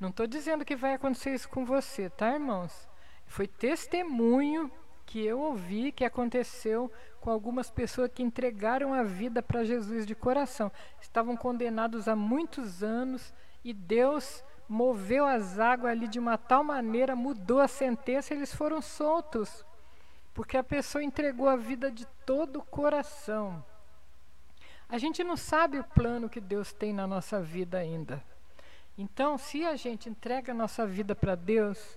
[0.00, 2.88] não estou dizendo que vai acontecer isso com você, tá, irmãos?
[3.26, 4.70] Foi testemunho
[5.04, 10.14] que eu ouvi que aconteceu com algumas pessoas que entregaram a vida para Jesus de
[10.14, 10.70] coração.
[11.00, 13.34] Estavam condenados há muitos anos
[13.64, 18.54] e Deus moveu as águas ali de uma tal maneira, mudou a sentença e eles
[18.54, 19.64] foram soltos.
[20.32, 23.64] Porque a pessoa entregou a vida de todo o coração.
[24.88, 28.22] A gente não sabe o plano que Deus tem na nossa vida ainda.
[28.98, 31.96] Então, se a gente entrega a nossa vida para Deus,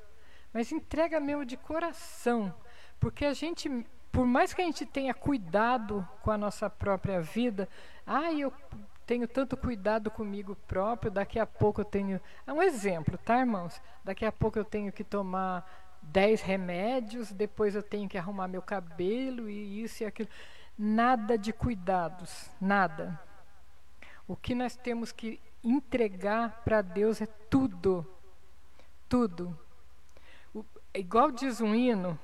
[0.53, 2.53] mas entrega mesmo de coração,
[2.99, 3.67] porque a gente,
[4.11, 7.67] por mais que a gente tenha cuidado com a nossa própria vida,
[8.05, 8.53] ah, eu
[9.07, 12.21] tenho tanto cuidado comigo próprio, daqui a pouco eu tenho.
[12.45, 13.81] É um exemplo, tá, irmãos?
[14.03, 18.61] Daqui a pouco eu tenho que tomar 10 remédios, depois eu tenho que arrumar meu
[18.61, 20.29] cabelo e isso e aquilo.
[20.77, 23.19] Nada de cuidados, nada.
[24.27, 28.05] O que nós temos que entregar para Deus é tudo.
[29.07, 29.57] Tudo.
[30.53, 32.19] O, igual diz um hino,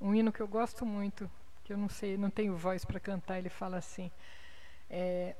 [0.00, 1.30] um hino que eu gosto muito,
[1.64, 4.10] que eu não sei, não tenho voz para cantar, ele fala assim:
[4.90, 5.34] é,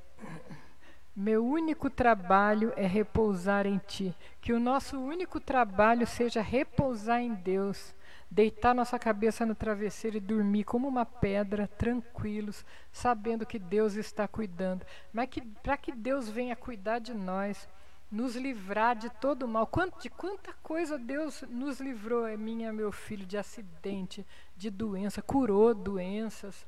[1.15, 4.15] Meu único trabalho é repousar em Ti.
[4.41, 7.93] Que o nosso único trabalho seja repousar em Deus
[8.35, 14.27] deitar nossa cabeça no travesseiro e dormir como uma pedra, tranquilos, sabendo que Deus está
[14.27, 14.85] cuidando.
[15.13, 17.65] Mas que, para que Deus venha cuidar de nós,
[18.11, 19.65] nos livrar de todo o mal.
[19.65, 24.27] Quanto, de quanta coisa Deus nos livrou, é minha, meu filho, de acidente,
[24.57, 26.67] de doença, curou doenças.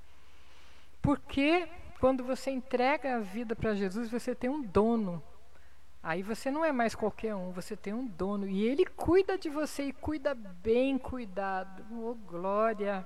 [1.01, 1.67] Porque
[1.99, 5.21] quando você entrega a vida para Jesus, você tem um dono.
[6.01, 8.47] Aí você não é mais qualquer um, você tem um dono.
[8.47, 11.85] E ele cuida de você e cuida bem cuidado.
[11.91, 13.05] Oh, glória!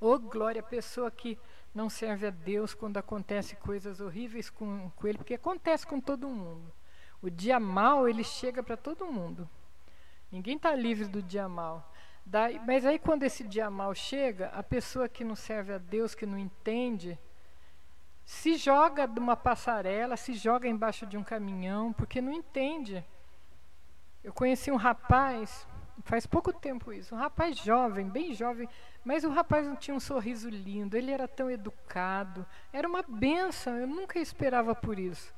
[0.00, 0.62] Oh, glória!
[0.62, 1.38] Pessoa que
[1.74, 6.28] não serve a Deus quando acontece coisas horríveis com, com ele, porque acontece com todo
[6.28, 6.72] mundo.
[7.20, 9.48] O dia mal, ele chega para todo mundo.
[10.30, 11.92] Ninguém está livre do dia mal.
[12.24, 16.14] Daí, mas aí quando esse dia mal chega, a pessoa que não serve a Deus,
[16.14, 17.18] que não entende,
[18.28, 23.02] se joga de uma passarela, se joga embaixo de um caminhão, porque não entende.
[24.22, 25.66] Eu conheci um rapaz,
[26.04, 28.68] faz pouco tempo isso, um rapaz jovem, bem jovem,
[29.02, 33.78] mas o rapaz não tinha um sorriso lindo, ele era tão educado, era uma benção,
[33.78, 35.34] eu nunca esperava por isso.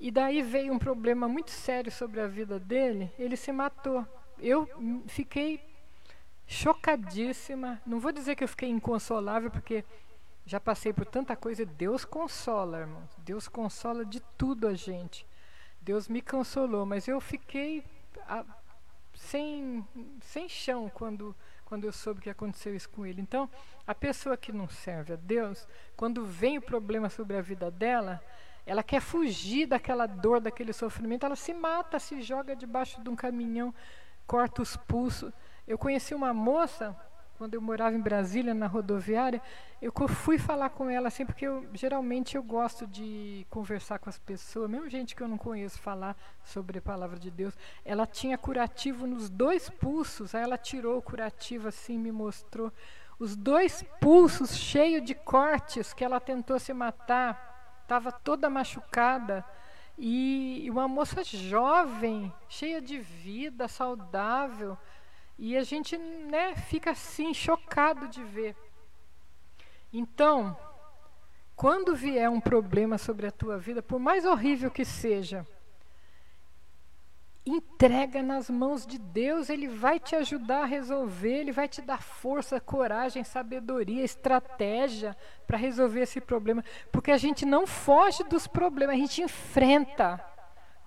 [0.00, 4.06] E daí veio um problema muito sério sobre a vida dele, ele se matou.
[4.38, 4.66] Eu
[5.06, 5.62] fiquei
[6.46, 9.84] chocadíssima, não vou dizer que eu fiquei inconsolável, porque
[10.46, 11.66] já passei por tanta coisa.
[11.66, 13.10] Deus consola, irmãos.
[13.18, 15.26] Deus consola de tudo a gente.
[15.82, 17.84] Deus me consolou, mas eu fiquei
[18.28, 18.44] a,
[19.14, 19.86] sem,
[20.20, 21.34] sem chão quando,
[21.64, 23.20] quando eu soube que aconteceu isso com ele.
[23.20, 23.50] Então,
[23.86, 25.66] a pessoa que não serve a Deus,
[25.96, 28.22] quando vem o problema sobre a vida dela,
[28.64, 33.16] ela quer fugir daquela dor, daquele sofrimento, ela se mata, se joga debaixo de um
[33.16, 33.74] caminhão,
[34.26, 35.32] corta os pulsos.
[35.66, 36.96] Eu conheci uma moça
[37.36, 39.40] quando eu morava em Brasília, na rodoviária,
[39.80, 44.18] eu fui falar com ela assim, porque eu, geralmente eu gosto de conversar com as
[44.18, 47.54] pessoas, mesmo gente que eu não conheço, falar sobre a palavra de Deus.
[47.84, 52.72] Ela tinha curativo nos dois pulsos, aí ela tirou o curativo assim, me mostrou.
[53.18, 59.44] Os dois pulsos cheios de cortes que ela tentou se matar, estava toda machucada.
[59.98, 64.76] E uma moça jovem, cheia de vida, saudável,
[65.38, 68.56] E a gente né, fica assim chocado de ver.
[69.92, 70.56] Então,
[71.54, 75.46] quando vier um problema sobre a tua vida, por mais horrível que seja,
[77.46, 82.02] entrega nas mãos de Deus, Ele vai te ajudar a resolver, Ele vai te dar
[82.02, 85.16] força, coragem, sabedoria, estratégia
[85.46, 86.64] para resolver esse problema.
[86.90, 90.22] Porque a gente não foge dos problemas, a gente enfrenta.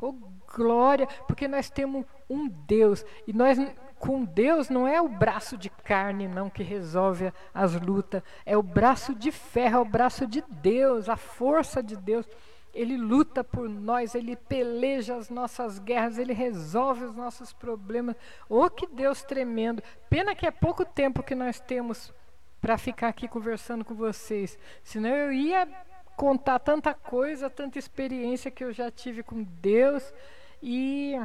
[0.01, 0.13] Oh,
[0.53, 3.05] glória, porque nós temos um Deus.
[3.25, 3.57] E nós,
[3.99, 8.23] com Deus, não é o braço de carne, não, que resolve as lutas.
[8.45, 12.25] É o braço de ferro, é o braço de Deus, a força de Deus.
[12.73, 18.15] Ele luta por nós, ele peleja as nossas guerras, ele resolve os nossos problemas.
[18.47, 19.83] Oh, que Deus tremendo!
[20.09, 22.13] Pena que é pouco tempo que nós temos
[22.61, 24.57] para ficar aqui conversando com vocês.
[24.81, 25.67] Senão eu ia
[26.15, 30.13] contar tanta coisa, tanta experiência que eu já tive com Deus.
[30.61, 31.15] E,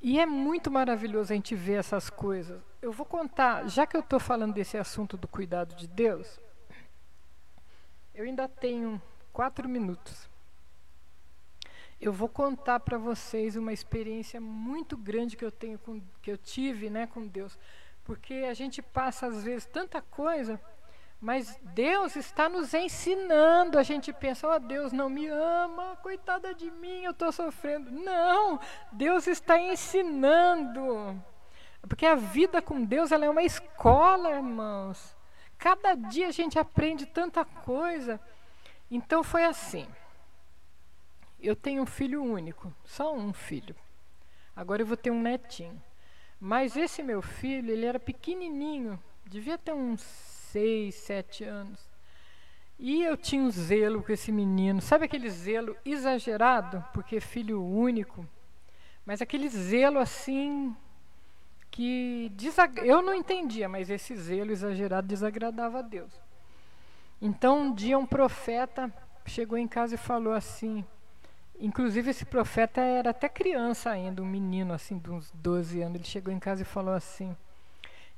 [0.00, 2.60] e é muito maravilhoso a gente ver essas coisas.
[2.80, 6.40] Eu vou contar, já que eu estou falando desse assunto do cuidado de Deus,
[8.14, 9.00] eu ainda tenho
[9.32, 10.28] quatro minutos.
[12.00, 16.38] Eu vou contar para vocês uma experiência muito grande que eu tenho com, que eu
[16.38, 17.58] tive, né, com Deus,
[18.04, 20.60] porque a gente passa às vezes tanta coisa,
[21.20, 23.78] mas Deus está nos ensinando.
[23.78, 27.90] A gente pensa, oh, Deus não me ama, coitada de mim, eu estou sofrendo.
[27.90, 28.60] Não,
[28.92, 31.20] Deus está ensinando.
[31.82, 35.16] Porque a vida com Deus ela é uma escola, irmãos.
[35.56, 38.20] Cada dia a gente aprende tanta coisa.
[38.90, 39.88] Então foi assim.
[41.40, 43.74] Eu tenho um filho único, só um filho.
[44.54, 45.82] Agora eu vou ter um netinho.
[46.40, 51.88] Mas esse meu filho, ele era pequenininho, devia ter uns seis, sete anos.
[52.78, 54.80] E eu tinha um zelo com esse menino.
[54.80, 56.84] Sabe aquele zelo exagerado?
[56.94, 58.26] Porque filho único.
[59.04, 60.76] Mas aquele zelo assim
[61.70, 62.86] que desag...
[62.86, 66.12] eu não entendia, mas esse zelo exagerado desagradava a Deus.
[67.20, 68.92] Então um dia um profeta
[69.26, 70.84] chegou em casa e falou assim.
[71.60, 75.96] Inclusive esse profeta era até criança ainda, um menino assim de uns 12 anos.
[75.96, 77.36] Ele chegou em casa e falou assim: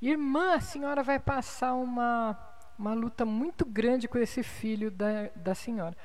[0.00, 2.38] Irmã, a senhora vai passar uma,
[2.78, 5.96] uma luta muito grande com esse filho da, da senhora.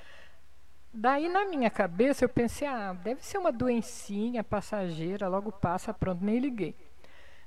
[0.93, 6.23] Daí na minha cabeça eu pensei, ah, deve ser uma doencinha passageira, logo passa, pronto,
[6.23, 6.75] nem liguei.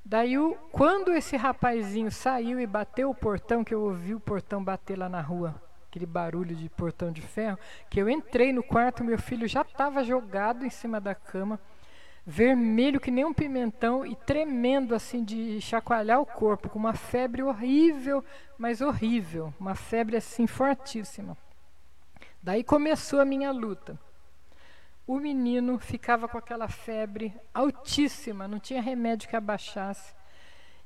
[0.05, 4.65] Daí, o, quando esse rapazinho saiu e bateu o portão, que eu ouvi o portão
[4.65, 5.55] bater lá na rua,
[5.87, 7.59] aquele barulho de portão de ferro,
[7.91, 11.61] que eu entrei no quarto, meu filho já estava jogado em cima da cama,
[12.31, 17.43] vermelho que nem um pimentão e tremendo assim de chacoalhar o corpo, com uma febre
[17.43, 18.23] horrível,
[18.59, 21.37] mas horrível, uma febre assim fortíssima.
[22.43, 23.99] Daí começou a minha luta
[25.09, 30.15] o menino ficava com aquela febre altíssima, não tinha remédio que abaixasse.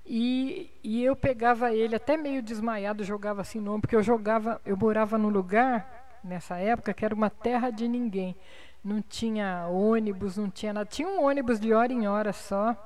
[0.07, 4.61] E, e eu pegava ele até meio desmaiado, jogava assim no ombro, porque eu jogava,
[4.65, 8.37] eu morava num lugar nessa época que era uma terra de ninguém.
[8.85, 10.87] Não tinha ônibus, não tinha nada.
[10.87, 12.77] Tinha um ônibus de hora em hora só.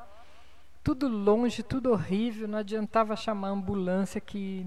[0.85, 4.65] Tudo longe, tudo horrível, não adiantava chamar ambulância que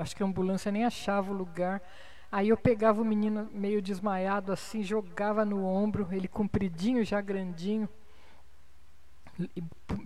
[0.00, 1.82] acho que a ambulância nem achava o lugar.
[2.30, 7.86] Aí eu pegava o menino meio desmaiado assim, jogava no ombro, ele compridinho, já grandinho.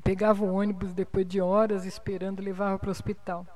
[0.03, 3.47] Pegava o ônibus depois de horas esperando, levava para o hospital.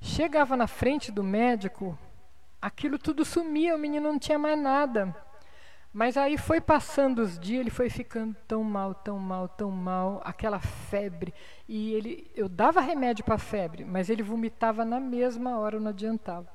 [0.00, 1.98] Chegava na frente do médico,
[2.62, 5.14] aquilo tudo sumia, o menino não tinha mais nada.
[5.92, 10.20] Mas aí foi passando os dias, ele foi ficando tão mal, tão mal, tão mal,
[10.24, 11.32] aquela febre.
[11.66, 16.46] E ele, eu dava remédio para febre, mas ele vomitava na mesma hora, não adiantava.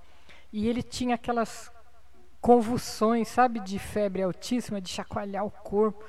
[0.54, 1.72] E ele tinha aquelas
[2.40, 6.04] convulsões, sabe, de febre altíssima, de chacoalhar o corpo.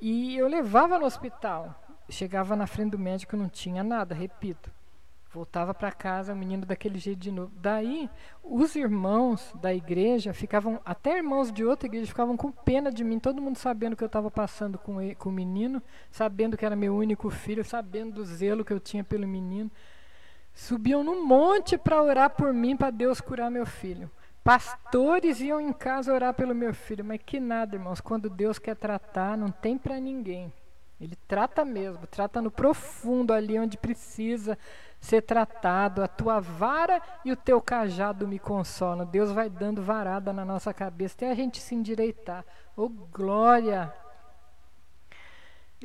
[0.00, 1.74] E eu levava no hospital.
[2.08, 4.70] Chegava na frente do médico, não tinha nada, repito.
[5.32, 7.52] Voltava para casa, o menino daquele jeito de novo.
[7.54, 8.10] Daí,
[8.42, 13.20] os irmãos da igreja ficavam, até irmãos de outra igreja, ficavam com pena de mim,
[13.20, 16.74] todo mundo sabendo que eu estava passando com, ele, com o menino, sabendo que era
[16.74, 19.70] meu único filho, sabendo do zelo que eu tinha pelo menino.
[20.52, 24.10] Subiam no monte para orar por mim, para Deus curar meu filho.
[24.42, 28.00] Pastores iam em casa orar pelo meu filho, mas que nada, irmãos.
[28.00, 30.52] Quando Deus quer tratar, não tem para ninguém.
[31.00, 34.58] Ele trata mesmo, trata no profundo, ali onde precisa
[35.00, 36.02] ser tratado.
[36.02, 39.06] A tua vara e o teu cajado me consolam.
[39.06, 42.44] Deus vai dando varada na nossa cabeça até a gente se endireitar.
[42.76, 43.92] Oh, glória!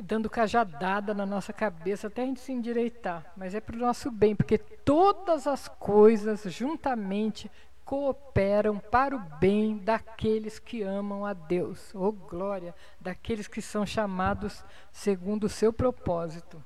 [0.02, 4.10] dando cajadada na nossa cabeça até a gente se endireitar, mas é para o nosso
[4.10, 7.50] bem, porque todas as coisas juntamente
[7.86, 11.94] cooperam para o bem daqueles que amam a Deus.
[11.94, 16.62] Oh glória, daqueles que são chamados segundo o seu propósito.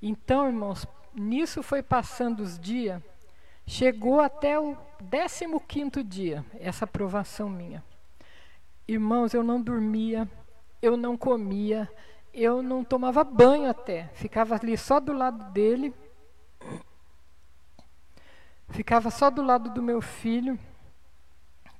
[0.00, 3.00] Então, irmãos, nisso foi passando os dias,
[3.66, 4.76] chegou até o
[5.68, 7.84] 15 dia, essa aprovação minha.
[8.88, 10.26] Irmãos, eu não dormia,
[10.80, 11.88] eu não comia,
[12.32, 15.94] eu não tomava banho até, ficava ali só do lado dele,
[18.72, 20.58] ficava só do lado do meu filho,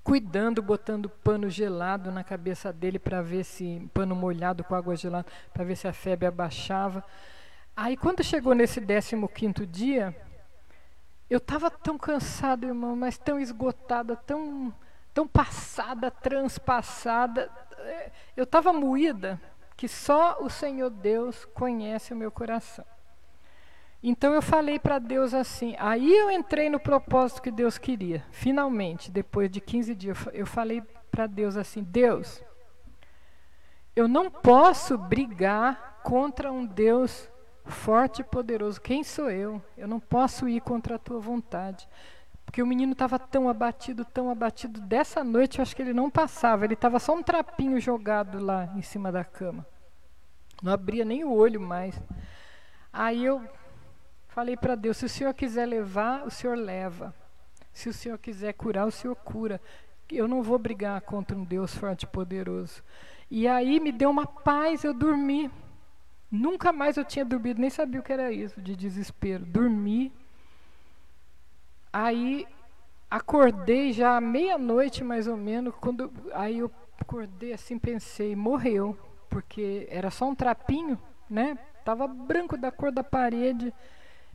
[0.05, 5.26] cuidando, botando pano gelado na cabeça dele para ver se pano molhado com água gelada,
[5.53, 7.05] para ver se a febre abaixava.
[7.76, 10.14] Aí quando chegou nesse 15 quinto dia,
[11.30, 14.72] eu estava tão cansada, irmão, mas tão esgotada, tão
[15.14, 17.51] tão passada, transpassada.
[17.78, 19.40] É, eu estava moída
[19.76, 22.84] que só o Senhor Deus conhece o meu coração.
[24.03, 28.24] Então eu falei para Deus assim, aí eu entrei no propósito que Deus queria.
[28.32, 32.42] Finalmente, depois de 15 dias, eu falei para Deus assim: Deus,
[33.94, 37.30] eu não posso brigar contra um Deus
[37.64, 38.80] forte e poderoso.
[38.80, 39.62] Quem sou eu?
[39.76, 41.88] Eu não posso ir contra a tua vontade.
[42.44, 44.80] Porque o menino estava tão abatido, tão abatido.
[44.80, 46.64] Dessa noite eu acho que ele não passava.
[46.64, 49.64] Ele estava só um trapinho jogado lá em cima da cama.
[50.61, 52.00] Não abria nem o olho mais.
[52.92, 53.42] Aí eu
[54.34, 57.14] falei para Deus: se o Senhor quiser levar, o Senhor leva.
[57.72, 59.60] Se o Senhor quiser curar, o Senhor cura.
[60.10, 62.82] Eu não vou brigar contra um Deus forte e poderoso.
[63.30, 65.50] E aí me deu uma paz, eu dormi.
[66.30, 69.44] Nunca mais eu tinha dormido, nem sabia o que era isso, de desespero.
[69.44, 70.12] Dormi,
[71.92, 72.46] Aí
[73.10, 78.96] acordei já meia-noite mais ou menos, quando aí eu acordei assim, pensei, morreu,
[79.28, 81.58] porque era só um trapinho, né?
[81.84, 83.74] Tava branco da cor da parede,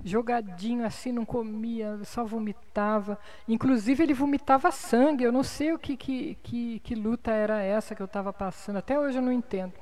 [0.03, 3.19] jogadinho assim, não comia, só vomitava.
[3.47, 5.23] Inclusive ele vomitava sangue.
[5.23, 8.77] Eu não sei o que que, que, que luta era essa que eu estava passando.
[8.77, 9.73] Até hoje eu não entendo.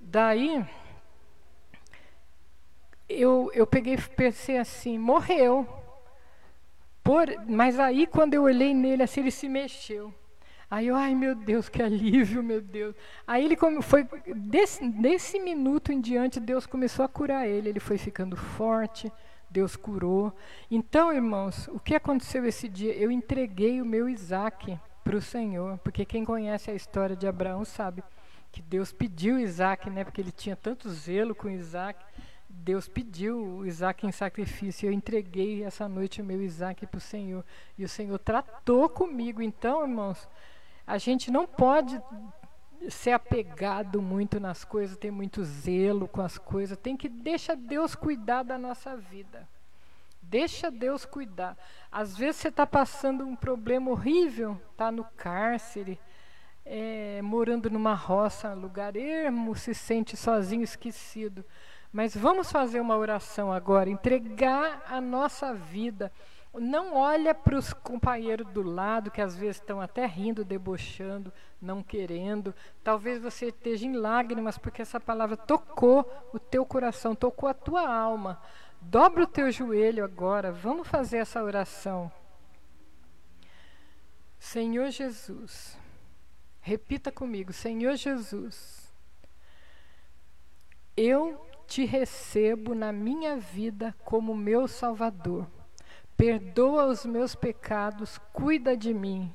[0.00, 0.64] Daí
[3.08, 5.66] eu, eu peguei pensei assim, morreu.
[7.02, 10.12] Por, mas aí quando eu olhei nele assim, ele se mexeu.
[10.70, 12.94] Aí eu, ai meu Deus, que alívio, meu Deus.
[13.26, 14.06] Aí ele foi
[14.36, 19.10] desse, desse minuto em diante Deus começou a curar ele, ele foi ficando forte,
[19.50, 20.32] Deus curou.
[20.70, 22.92] Então, irmãos, o que aconteceu esse dia?
[22.92, 27.64] Eu entreguei o meu Isaac para o Senhor, porque quem conhece a história de Abraão
[27.64, 28.04] sabe
[28.52, 30.04] que Deus pediu Isaac, né?
[30.04, 32.04] Porque ele tinha tanto zelo com Isaac.
[32.48, 34.86] Deus pediu Isaac em sacrifício.
[34.86, 37.44] Eu entreguei essa noite o meu Isaac para o Senhor.
[37.78, 39.40] E o Senhor tratou comigo.
[39.40, 40.28] Então, irmãos,
[40.88, 42.02] a gente não pode
[42.88, 46.78] ser apegado muito nas coisas, ter muito zelo com as coisas.
[46.78, 49.46] Tem que deixar Deus cuidar da nossa vida.
[50.22, 51.58] Deixa Deus cuidar.
[51.92, 56.00] Às vezes você está passando um problema horrível, está no cárcere,
[56.64, 61.44] é, morando numa roça, lugar ermo, se sente sozinho, esquecido.
[61.92, 66.10] Mas vamos fazer uma oração agora, entregar a nossa vida.
[66.54, 71.82] Não olha para os companheiros do lado que às vezes estão até rindo, debochando, não
[71.82, 72.54] querendo.
[72.82, 77.88] Talvez você esteja em lágrimas porque essa palavra tocou o teu coração, tocou a tua
[77.88, 78.40] alma.
[78.80, 80.50] Dobra o teu joelho agora.
[80.50, 82.10] Vamos fazer essa oração.
[84.38, 85.76] Senhor Jesus,
[86.60, 88.94] repita comigo, Senhor Jesus,
[90.96, 95.46] eu te recebo na minha vida como meu Salvador.
[96.18, 99.32] Perdoa os meus pecados, cuida de mim.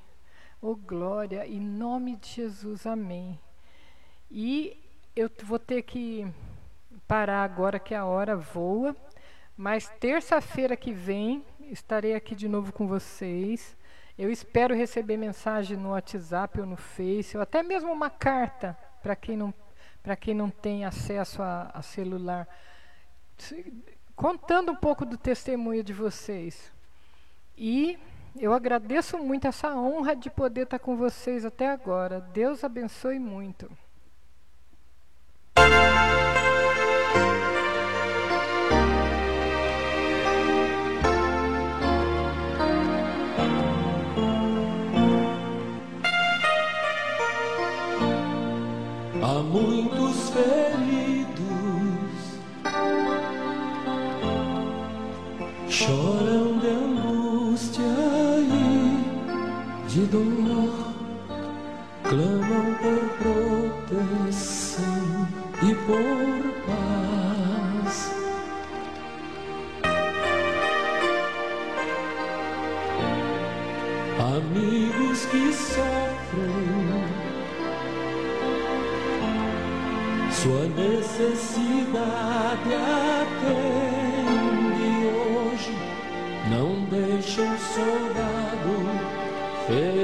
[0.62, 3.40] Oh glória, em nome de Jesus, amém.
[4.30, 4.78] E
[5.16, 6.28] eu vou ter que
[7.08, 8.94] parar agora que a hora voa,
[9.56, 13.78] mas terça-feira que vem estarei aqui de novo com vocês.
[14.18, 19.16] Eu espero receber mensagem no WhatsApp ou no Face, ou até mesmo uma carta para
[19.16, 19.54] quem não
[20.04, 22.46] para quem não tem acesso a, a celular.
[24.16, 26.72] Contando um pouco do testemunho de vocês.
[27.58, 27.98] E
[28.40, 32.20] eu agradeço muito essa honra de poder estar com vocês até agora.
[32.20, 33.70] Deus abençoe muito.
[65.86, 68.16] Por paz.
[74.20, 77.04] Amigos que sofrem
[80.32, 82.74] Sua necessidade
[83.24, 85.74] atende hoje.
[86.50, 88.74] Não deixe um soldado
[89.68, 90.03] ferido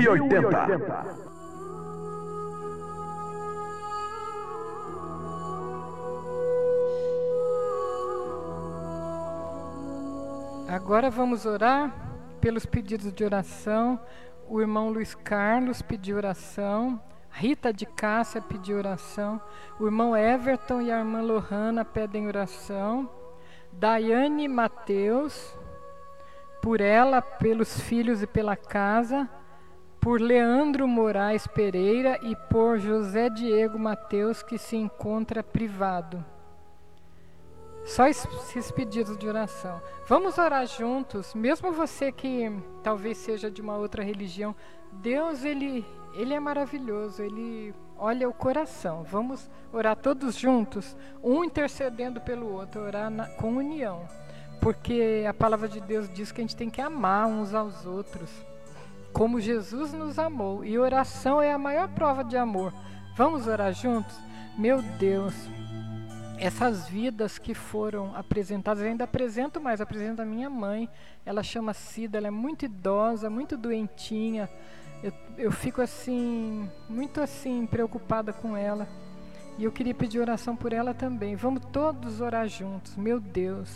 [0.00, 1.32] 1080.
[10.68, 11.92] Agora vamos orar
[12.40, 14.00] pelos pedidos de oração.
[14.48, 16.98] O irmão Luiz Carlos pediu oração.
[17.30, 19.40] Rita de Cássia pediu oração.
[19.78, 23.08] O irmão Everton e a irmã Lohana pedem oração.
[23.70, 25.54] Daiane Mateus,
[26.62, 29.28] por ela, pelos filhos e pela casa.
[30.02, 36.24] Por Leandro Moraes Pereira e por José Diego Mateus, que se encontra privado.
[37.84, 39.80] Só es- esses pedidos de oração.
[40.08, 42.50] Vamos orar juntos, mesmo você que
[42.82, 44.54] talvez seja de uma outra religião.
[44.94, 45.84] Deus, ele,
[46.14, 49.04] ele é maravilhoso, ele olha o coração.
[49.04, 54.02] Vamos orar todos juntos, um intercedendo pelo outro, orar na- com união.
[54.60, 58.30] Porque a palavra de Deus diz que a gente tem que amar uns aos outros,
[59.12, 60.64] como Jesus nos amou.
[60.64, 62.72] E oração é a maior prova de amor.
[63.16, 64.16] Vamos orar juntos?
[64.56, 65.34] Meu Deus,
[66.38, 70.88] essas vidas que foram apresentadas, eu ainda apresento mais, apresento a minha mãe.
[71.24, 74.48] Ela chama Cida, ela é muito idosa, muito doentinha.
[75.02, 78.88] Eu, eu fico assim, muito assim, preocupada com ela.
[79.58, 81.36] E eu queria pedir oração por ela também.
[81.36, 82.96] Vamos todos orar juntos.
[82.96, 83.70] Meu Deus,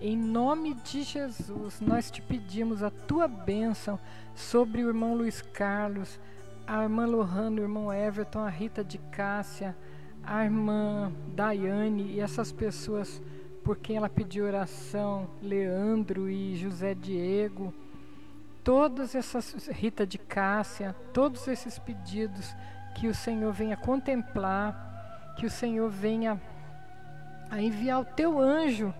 [0.00, 3.98] em nome de Jesus, nós te pedimos a tua bênção
[4.36, 6.20] sobre o irmão Luiz Carlos,
[6.64, 9.74] a irmã Lohana, o irmão Everton, a Rita de Cássia
[10.26, 13.22] a irmã Daiane e essas pessoas
[13.62, 17.72] por quem ela pediu oração, Leandro e José Diego,
[18.62, 22.54] todas essas, Rita de Cássia, todos esses pedidos
[22.94, 26.40] que o Senhor venha contemplar, que o Senhor venha
[27.50, 28.92] a enviar o teu anjo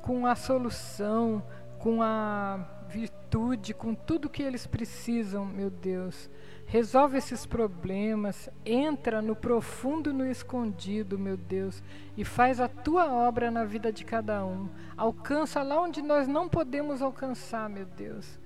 [0.00, 1.42] com a solução,
[1.82, 6.30] com a virtude, com tudo que eles precisam, meu Deus.
[6.64, 11.82] Resolve esses problemas, entra no profundo no escondido, meu Deus,
[12.16, 14.68] e faz a tua obra na vida de cada um.
[14.96, 18.38] Alcança lá onde nós não podemos alcançar, meu Deus.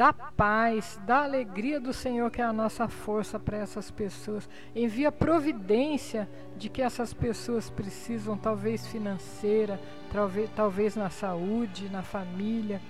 [0.00, 4.48] Dá paz, dá alegria do Senhor, que é a nossa força para essas pessoas.
[4.74, 6.26] Envia providência
[6.56, 9.78] de que essas pessoas precisam, talvez financeira,
[10.10, 12.80] talvez, talvez na saúde, na família.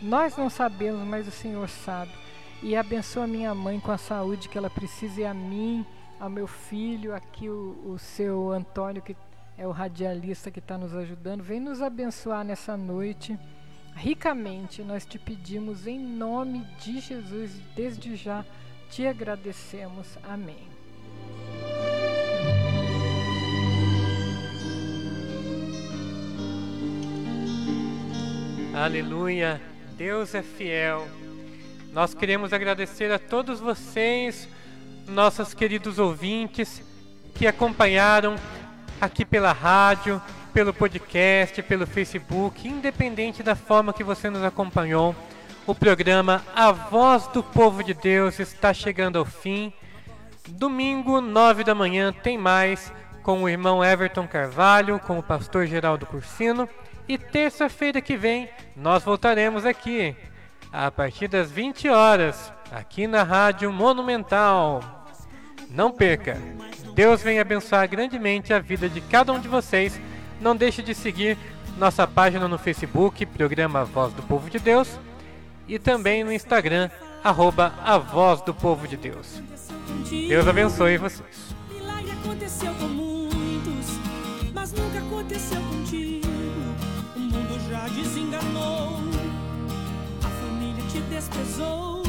[0.00, 2.12] Nós não sabemos, mas o Senhor sabe.
[2.62, 5.84] E abençoa minha mãe com a saúde que ela precisa e a mim,
[6.18, 9.14] ao meu filho, aqui o, o seu Antônio, que
[9.58, 11.42] é o radialista que está nos ajudando.
[11.42, 13.38] Vem nos abençoar nessa noite.
[13.96, 18.44] Ricamente nós te pedimos em nome de Jesus, desde já
[18.90, 20.06] te agradecemos.
[20.22, 20.68] Amém.
[28.74, 29.60] Aleluia.
[29.96, 31.08] Deus é fiel.
[31.90, 34.46] Nós queremos agradecer a todos vocês,
[35.08, 36.82] nossos queridos ouvintes,
[37.34, 38.36] que acompanharam
[39.00, 40.20] aqui pela rádio,
[40.56, 45.14] pelo podcast, pelo Facebook, independente da forma que você nos acompanhou.
[45.66, 49.70] O programa A Voz do Povo de Deus está chegando ao fim.
[50.48, 52.90] Domingo, nove da manhã, tem mais
[53.22, 56.66] com o irmão Everton Carvalho, com o pastor Geraldo Cursino.
[57.06, 60.16] E terça-feira que vem nós voltaremos aqui
[60.72, 64.80] a partir das 20 horas, aqui na Rádio Monumental.
[65.68, 66.40] Não perca!
[66.94, 70.00] Deus venha abençoar grandemente a vida de cada um de vocês.
[70.40, 71.36] Não deixe de seguir
[71.78, 74.98] nossa página no Facebook, programa Voz do Povo de Deus,
[75.68, 76.90] e também no Instagram,
[77.22, 79.42] arroba a Voz do Povo de Deus.
[80.28, 81.54] Deus abençoe vocês.
[81.72, 83.98] Milagre aconteceu com muitos,
[84.54, 86.26] mas nunca aconteceu contigo.
[87.14, 89.06] O mundo já desenganou
[90.96, 92.02] te desprezou,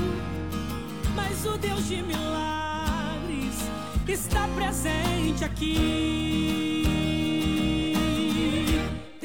[1.13, 3.69] mas o Deus de milagres
[4.07, 6.76] está presente aqui.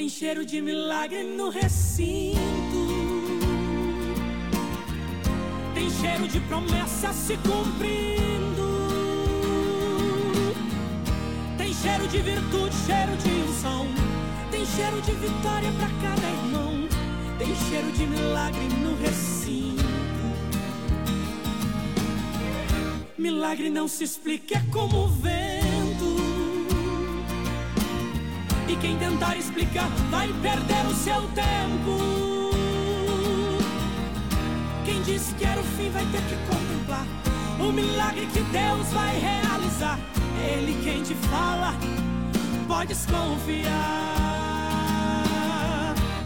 [0.02, 2.36] Tem cheiro de milagre no recinto,
[5.72, 8.66] tem cheiro de promessa se cumprindo,
[11.56, 13.86] tem cheiro de virtude, cheiro de unção,
[14.50, 16.88] tem cheiro de vitória para cada irmão.
[17.38, 19.82] Tem cheiro de milagre no recinto.
[23.16, 25.08] Milagre não se explica, é como o
[28.72, 32.50] E quem tentar explicar vai perder o seu tempo.
[34.82, 37.06] Quem disse que era o fim vai ter que contemplar
[37.60, 39.98] o milagre que Deus vai realizar.
[40.42, 41.74] Ele quem te fala,
[42.66, 44.14] podes confiar.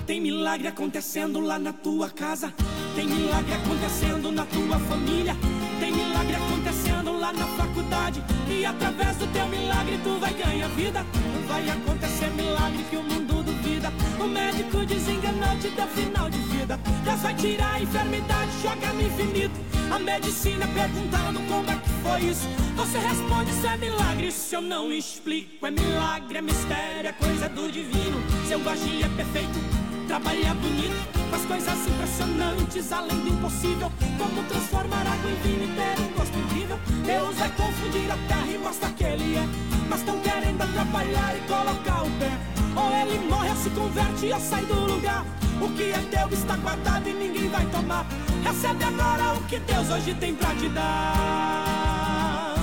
[0.06, 2.54] Tem milagre acontecendo lá na tua casa.
[2.94, 5.36] Tem milagre acontecendo na tua família.
[5.80, 8.24] Tem milagre acontecendo lá na faculdade.
[8.48, 11.04] E através do teu milagre tu vai ganhar vida.
[11.46, 13.92] Vai acontecer milagre que o mundo duvida.
[14.18, 16.78] O médico desenganou, te deu final de vida.
[17.04, 19.60] Deus vai tirar a enfermidade, joga no infinito.
[19.90, 22.48] A medicina perguntando como é que foi isso.
[22.76, 24.32] Você responde: Isso é milagre.
[24.32, 28.22] Se eu não explico, é milagre, é mistério, é coisa do divino.
[28.48, 29.75] Seu baixinho é perfeito
[30.06, 30.94] Trabalhar bonito,
[31.30, 33.92] faz coisas impressionantes, além do impossível.
[34.18, 36.78] Como transformar água em vinho e ter um gosto incrível.
[37.04, 39.48] Deus vai confundir a terra e mostra que Ele é.
[39.88, 42.30] Mas estão querendo atrapalhar e colocar o pé.
[42.76, 45.24] Ou ele morre ou se converte ou sai do lugar.
[45.60, 48.06] O que é teu está guardado e ninguém vai tomar.
[48.44, 52.54] Recebe agora o que Deus hoje tem pra te dar.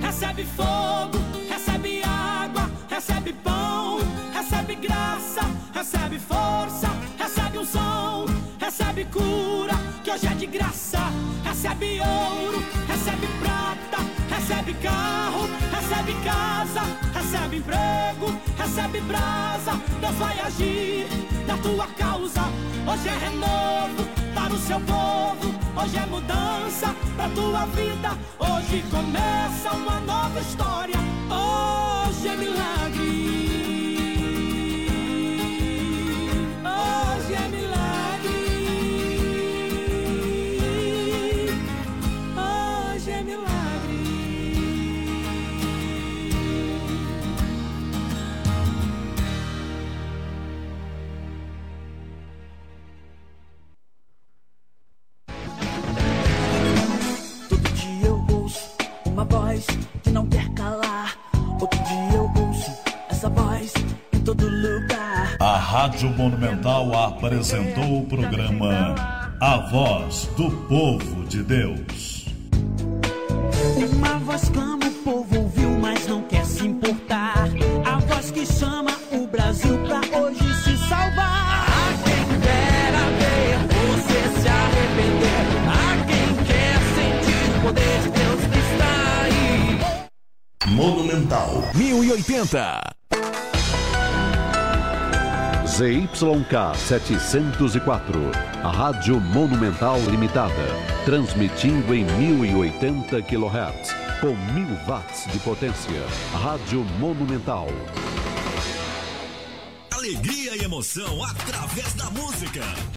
[0.00, 0.95] Recebe fogo,
[10.16, 10.98] hoje é de graça,
[11.44, 13.98] recebe ouro, recebe prata,
[14.34, 16.80] recebe carro, recebe casa,
[17.12, 19.72] recebe emprego, recebe brasa.
[20.00, 21.06] Deus vai agir
[21.46, 22.44] na tua causa.
[22.90, 24.04] Hoje é renovo
[24.34, 25.54] para o seu povo.
[25.76, 28.16] Hoje é mudança pra tua vida.
[28.38, 30.96] Hoje começa uma nova história.
[31.28, 32.85] Hoje é milagre.
[65.68, 68.94] Rádio Monumental apresentou o programa
[69.40, 72.26] A Voz do Povo de Deus.
[73.92, 77.48] Uma voz clama, o povo ouviu, mas não quer se importar.
[77.84, 81.66] A voz que chama o Brasil pra hoje se salvar.
[81.68, 85.48] A quem dera ver você se arrepender.
[85.68, 90.74] A quem quer sentir o poder de Deus que está aí.
[90.76, 92.95] Monumental 1080.
[95.76, 98.32] ZYK 704,
[98.64, 100.54] a Rádio Monumental Limitada,
[101.04, 106.02] transmitindo em 1080 kHz, com 1000 watts de potência.
[106.32, 107.66] Rádio Monumental.
[109.90, 112.62] Alegria e emoção através da música.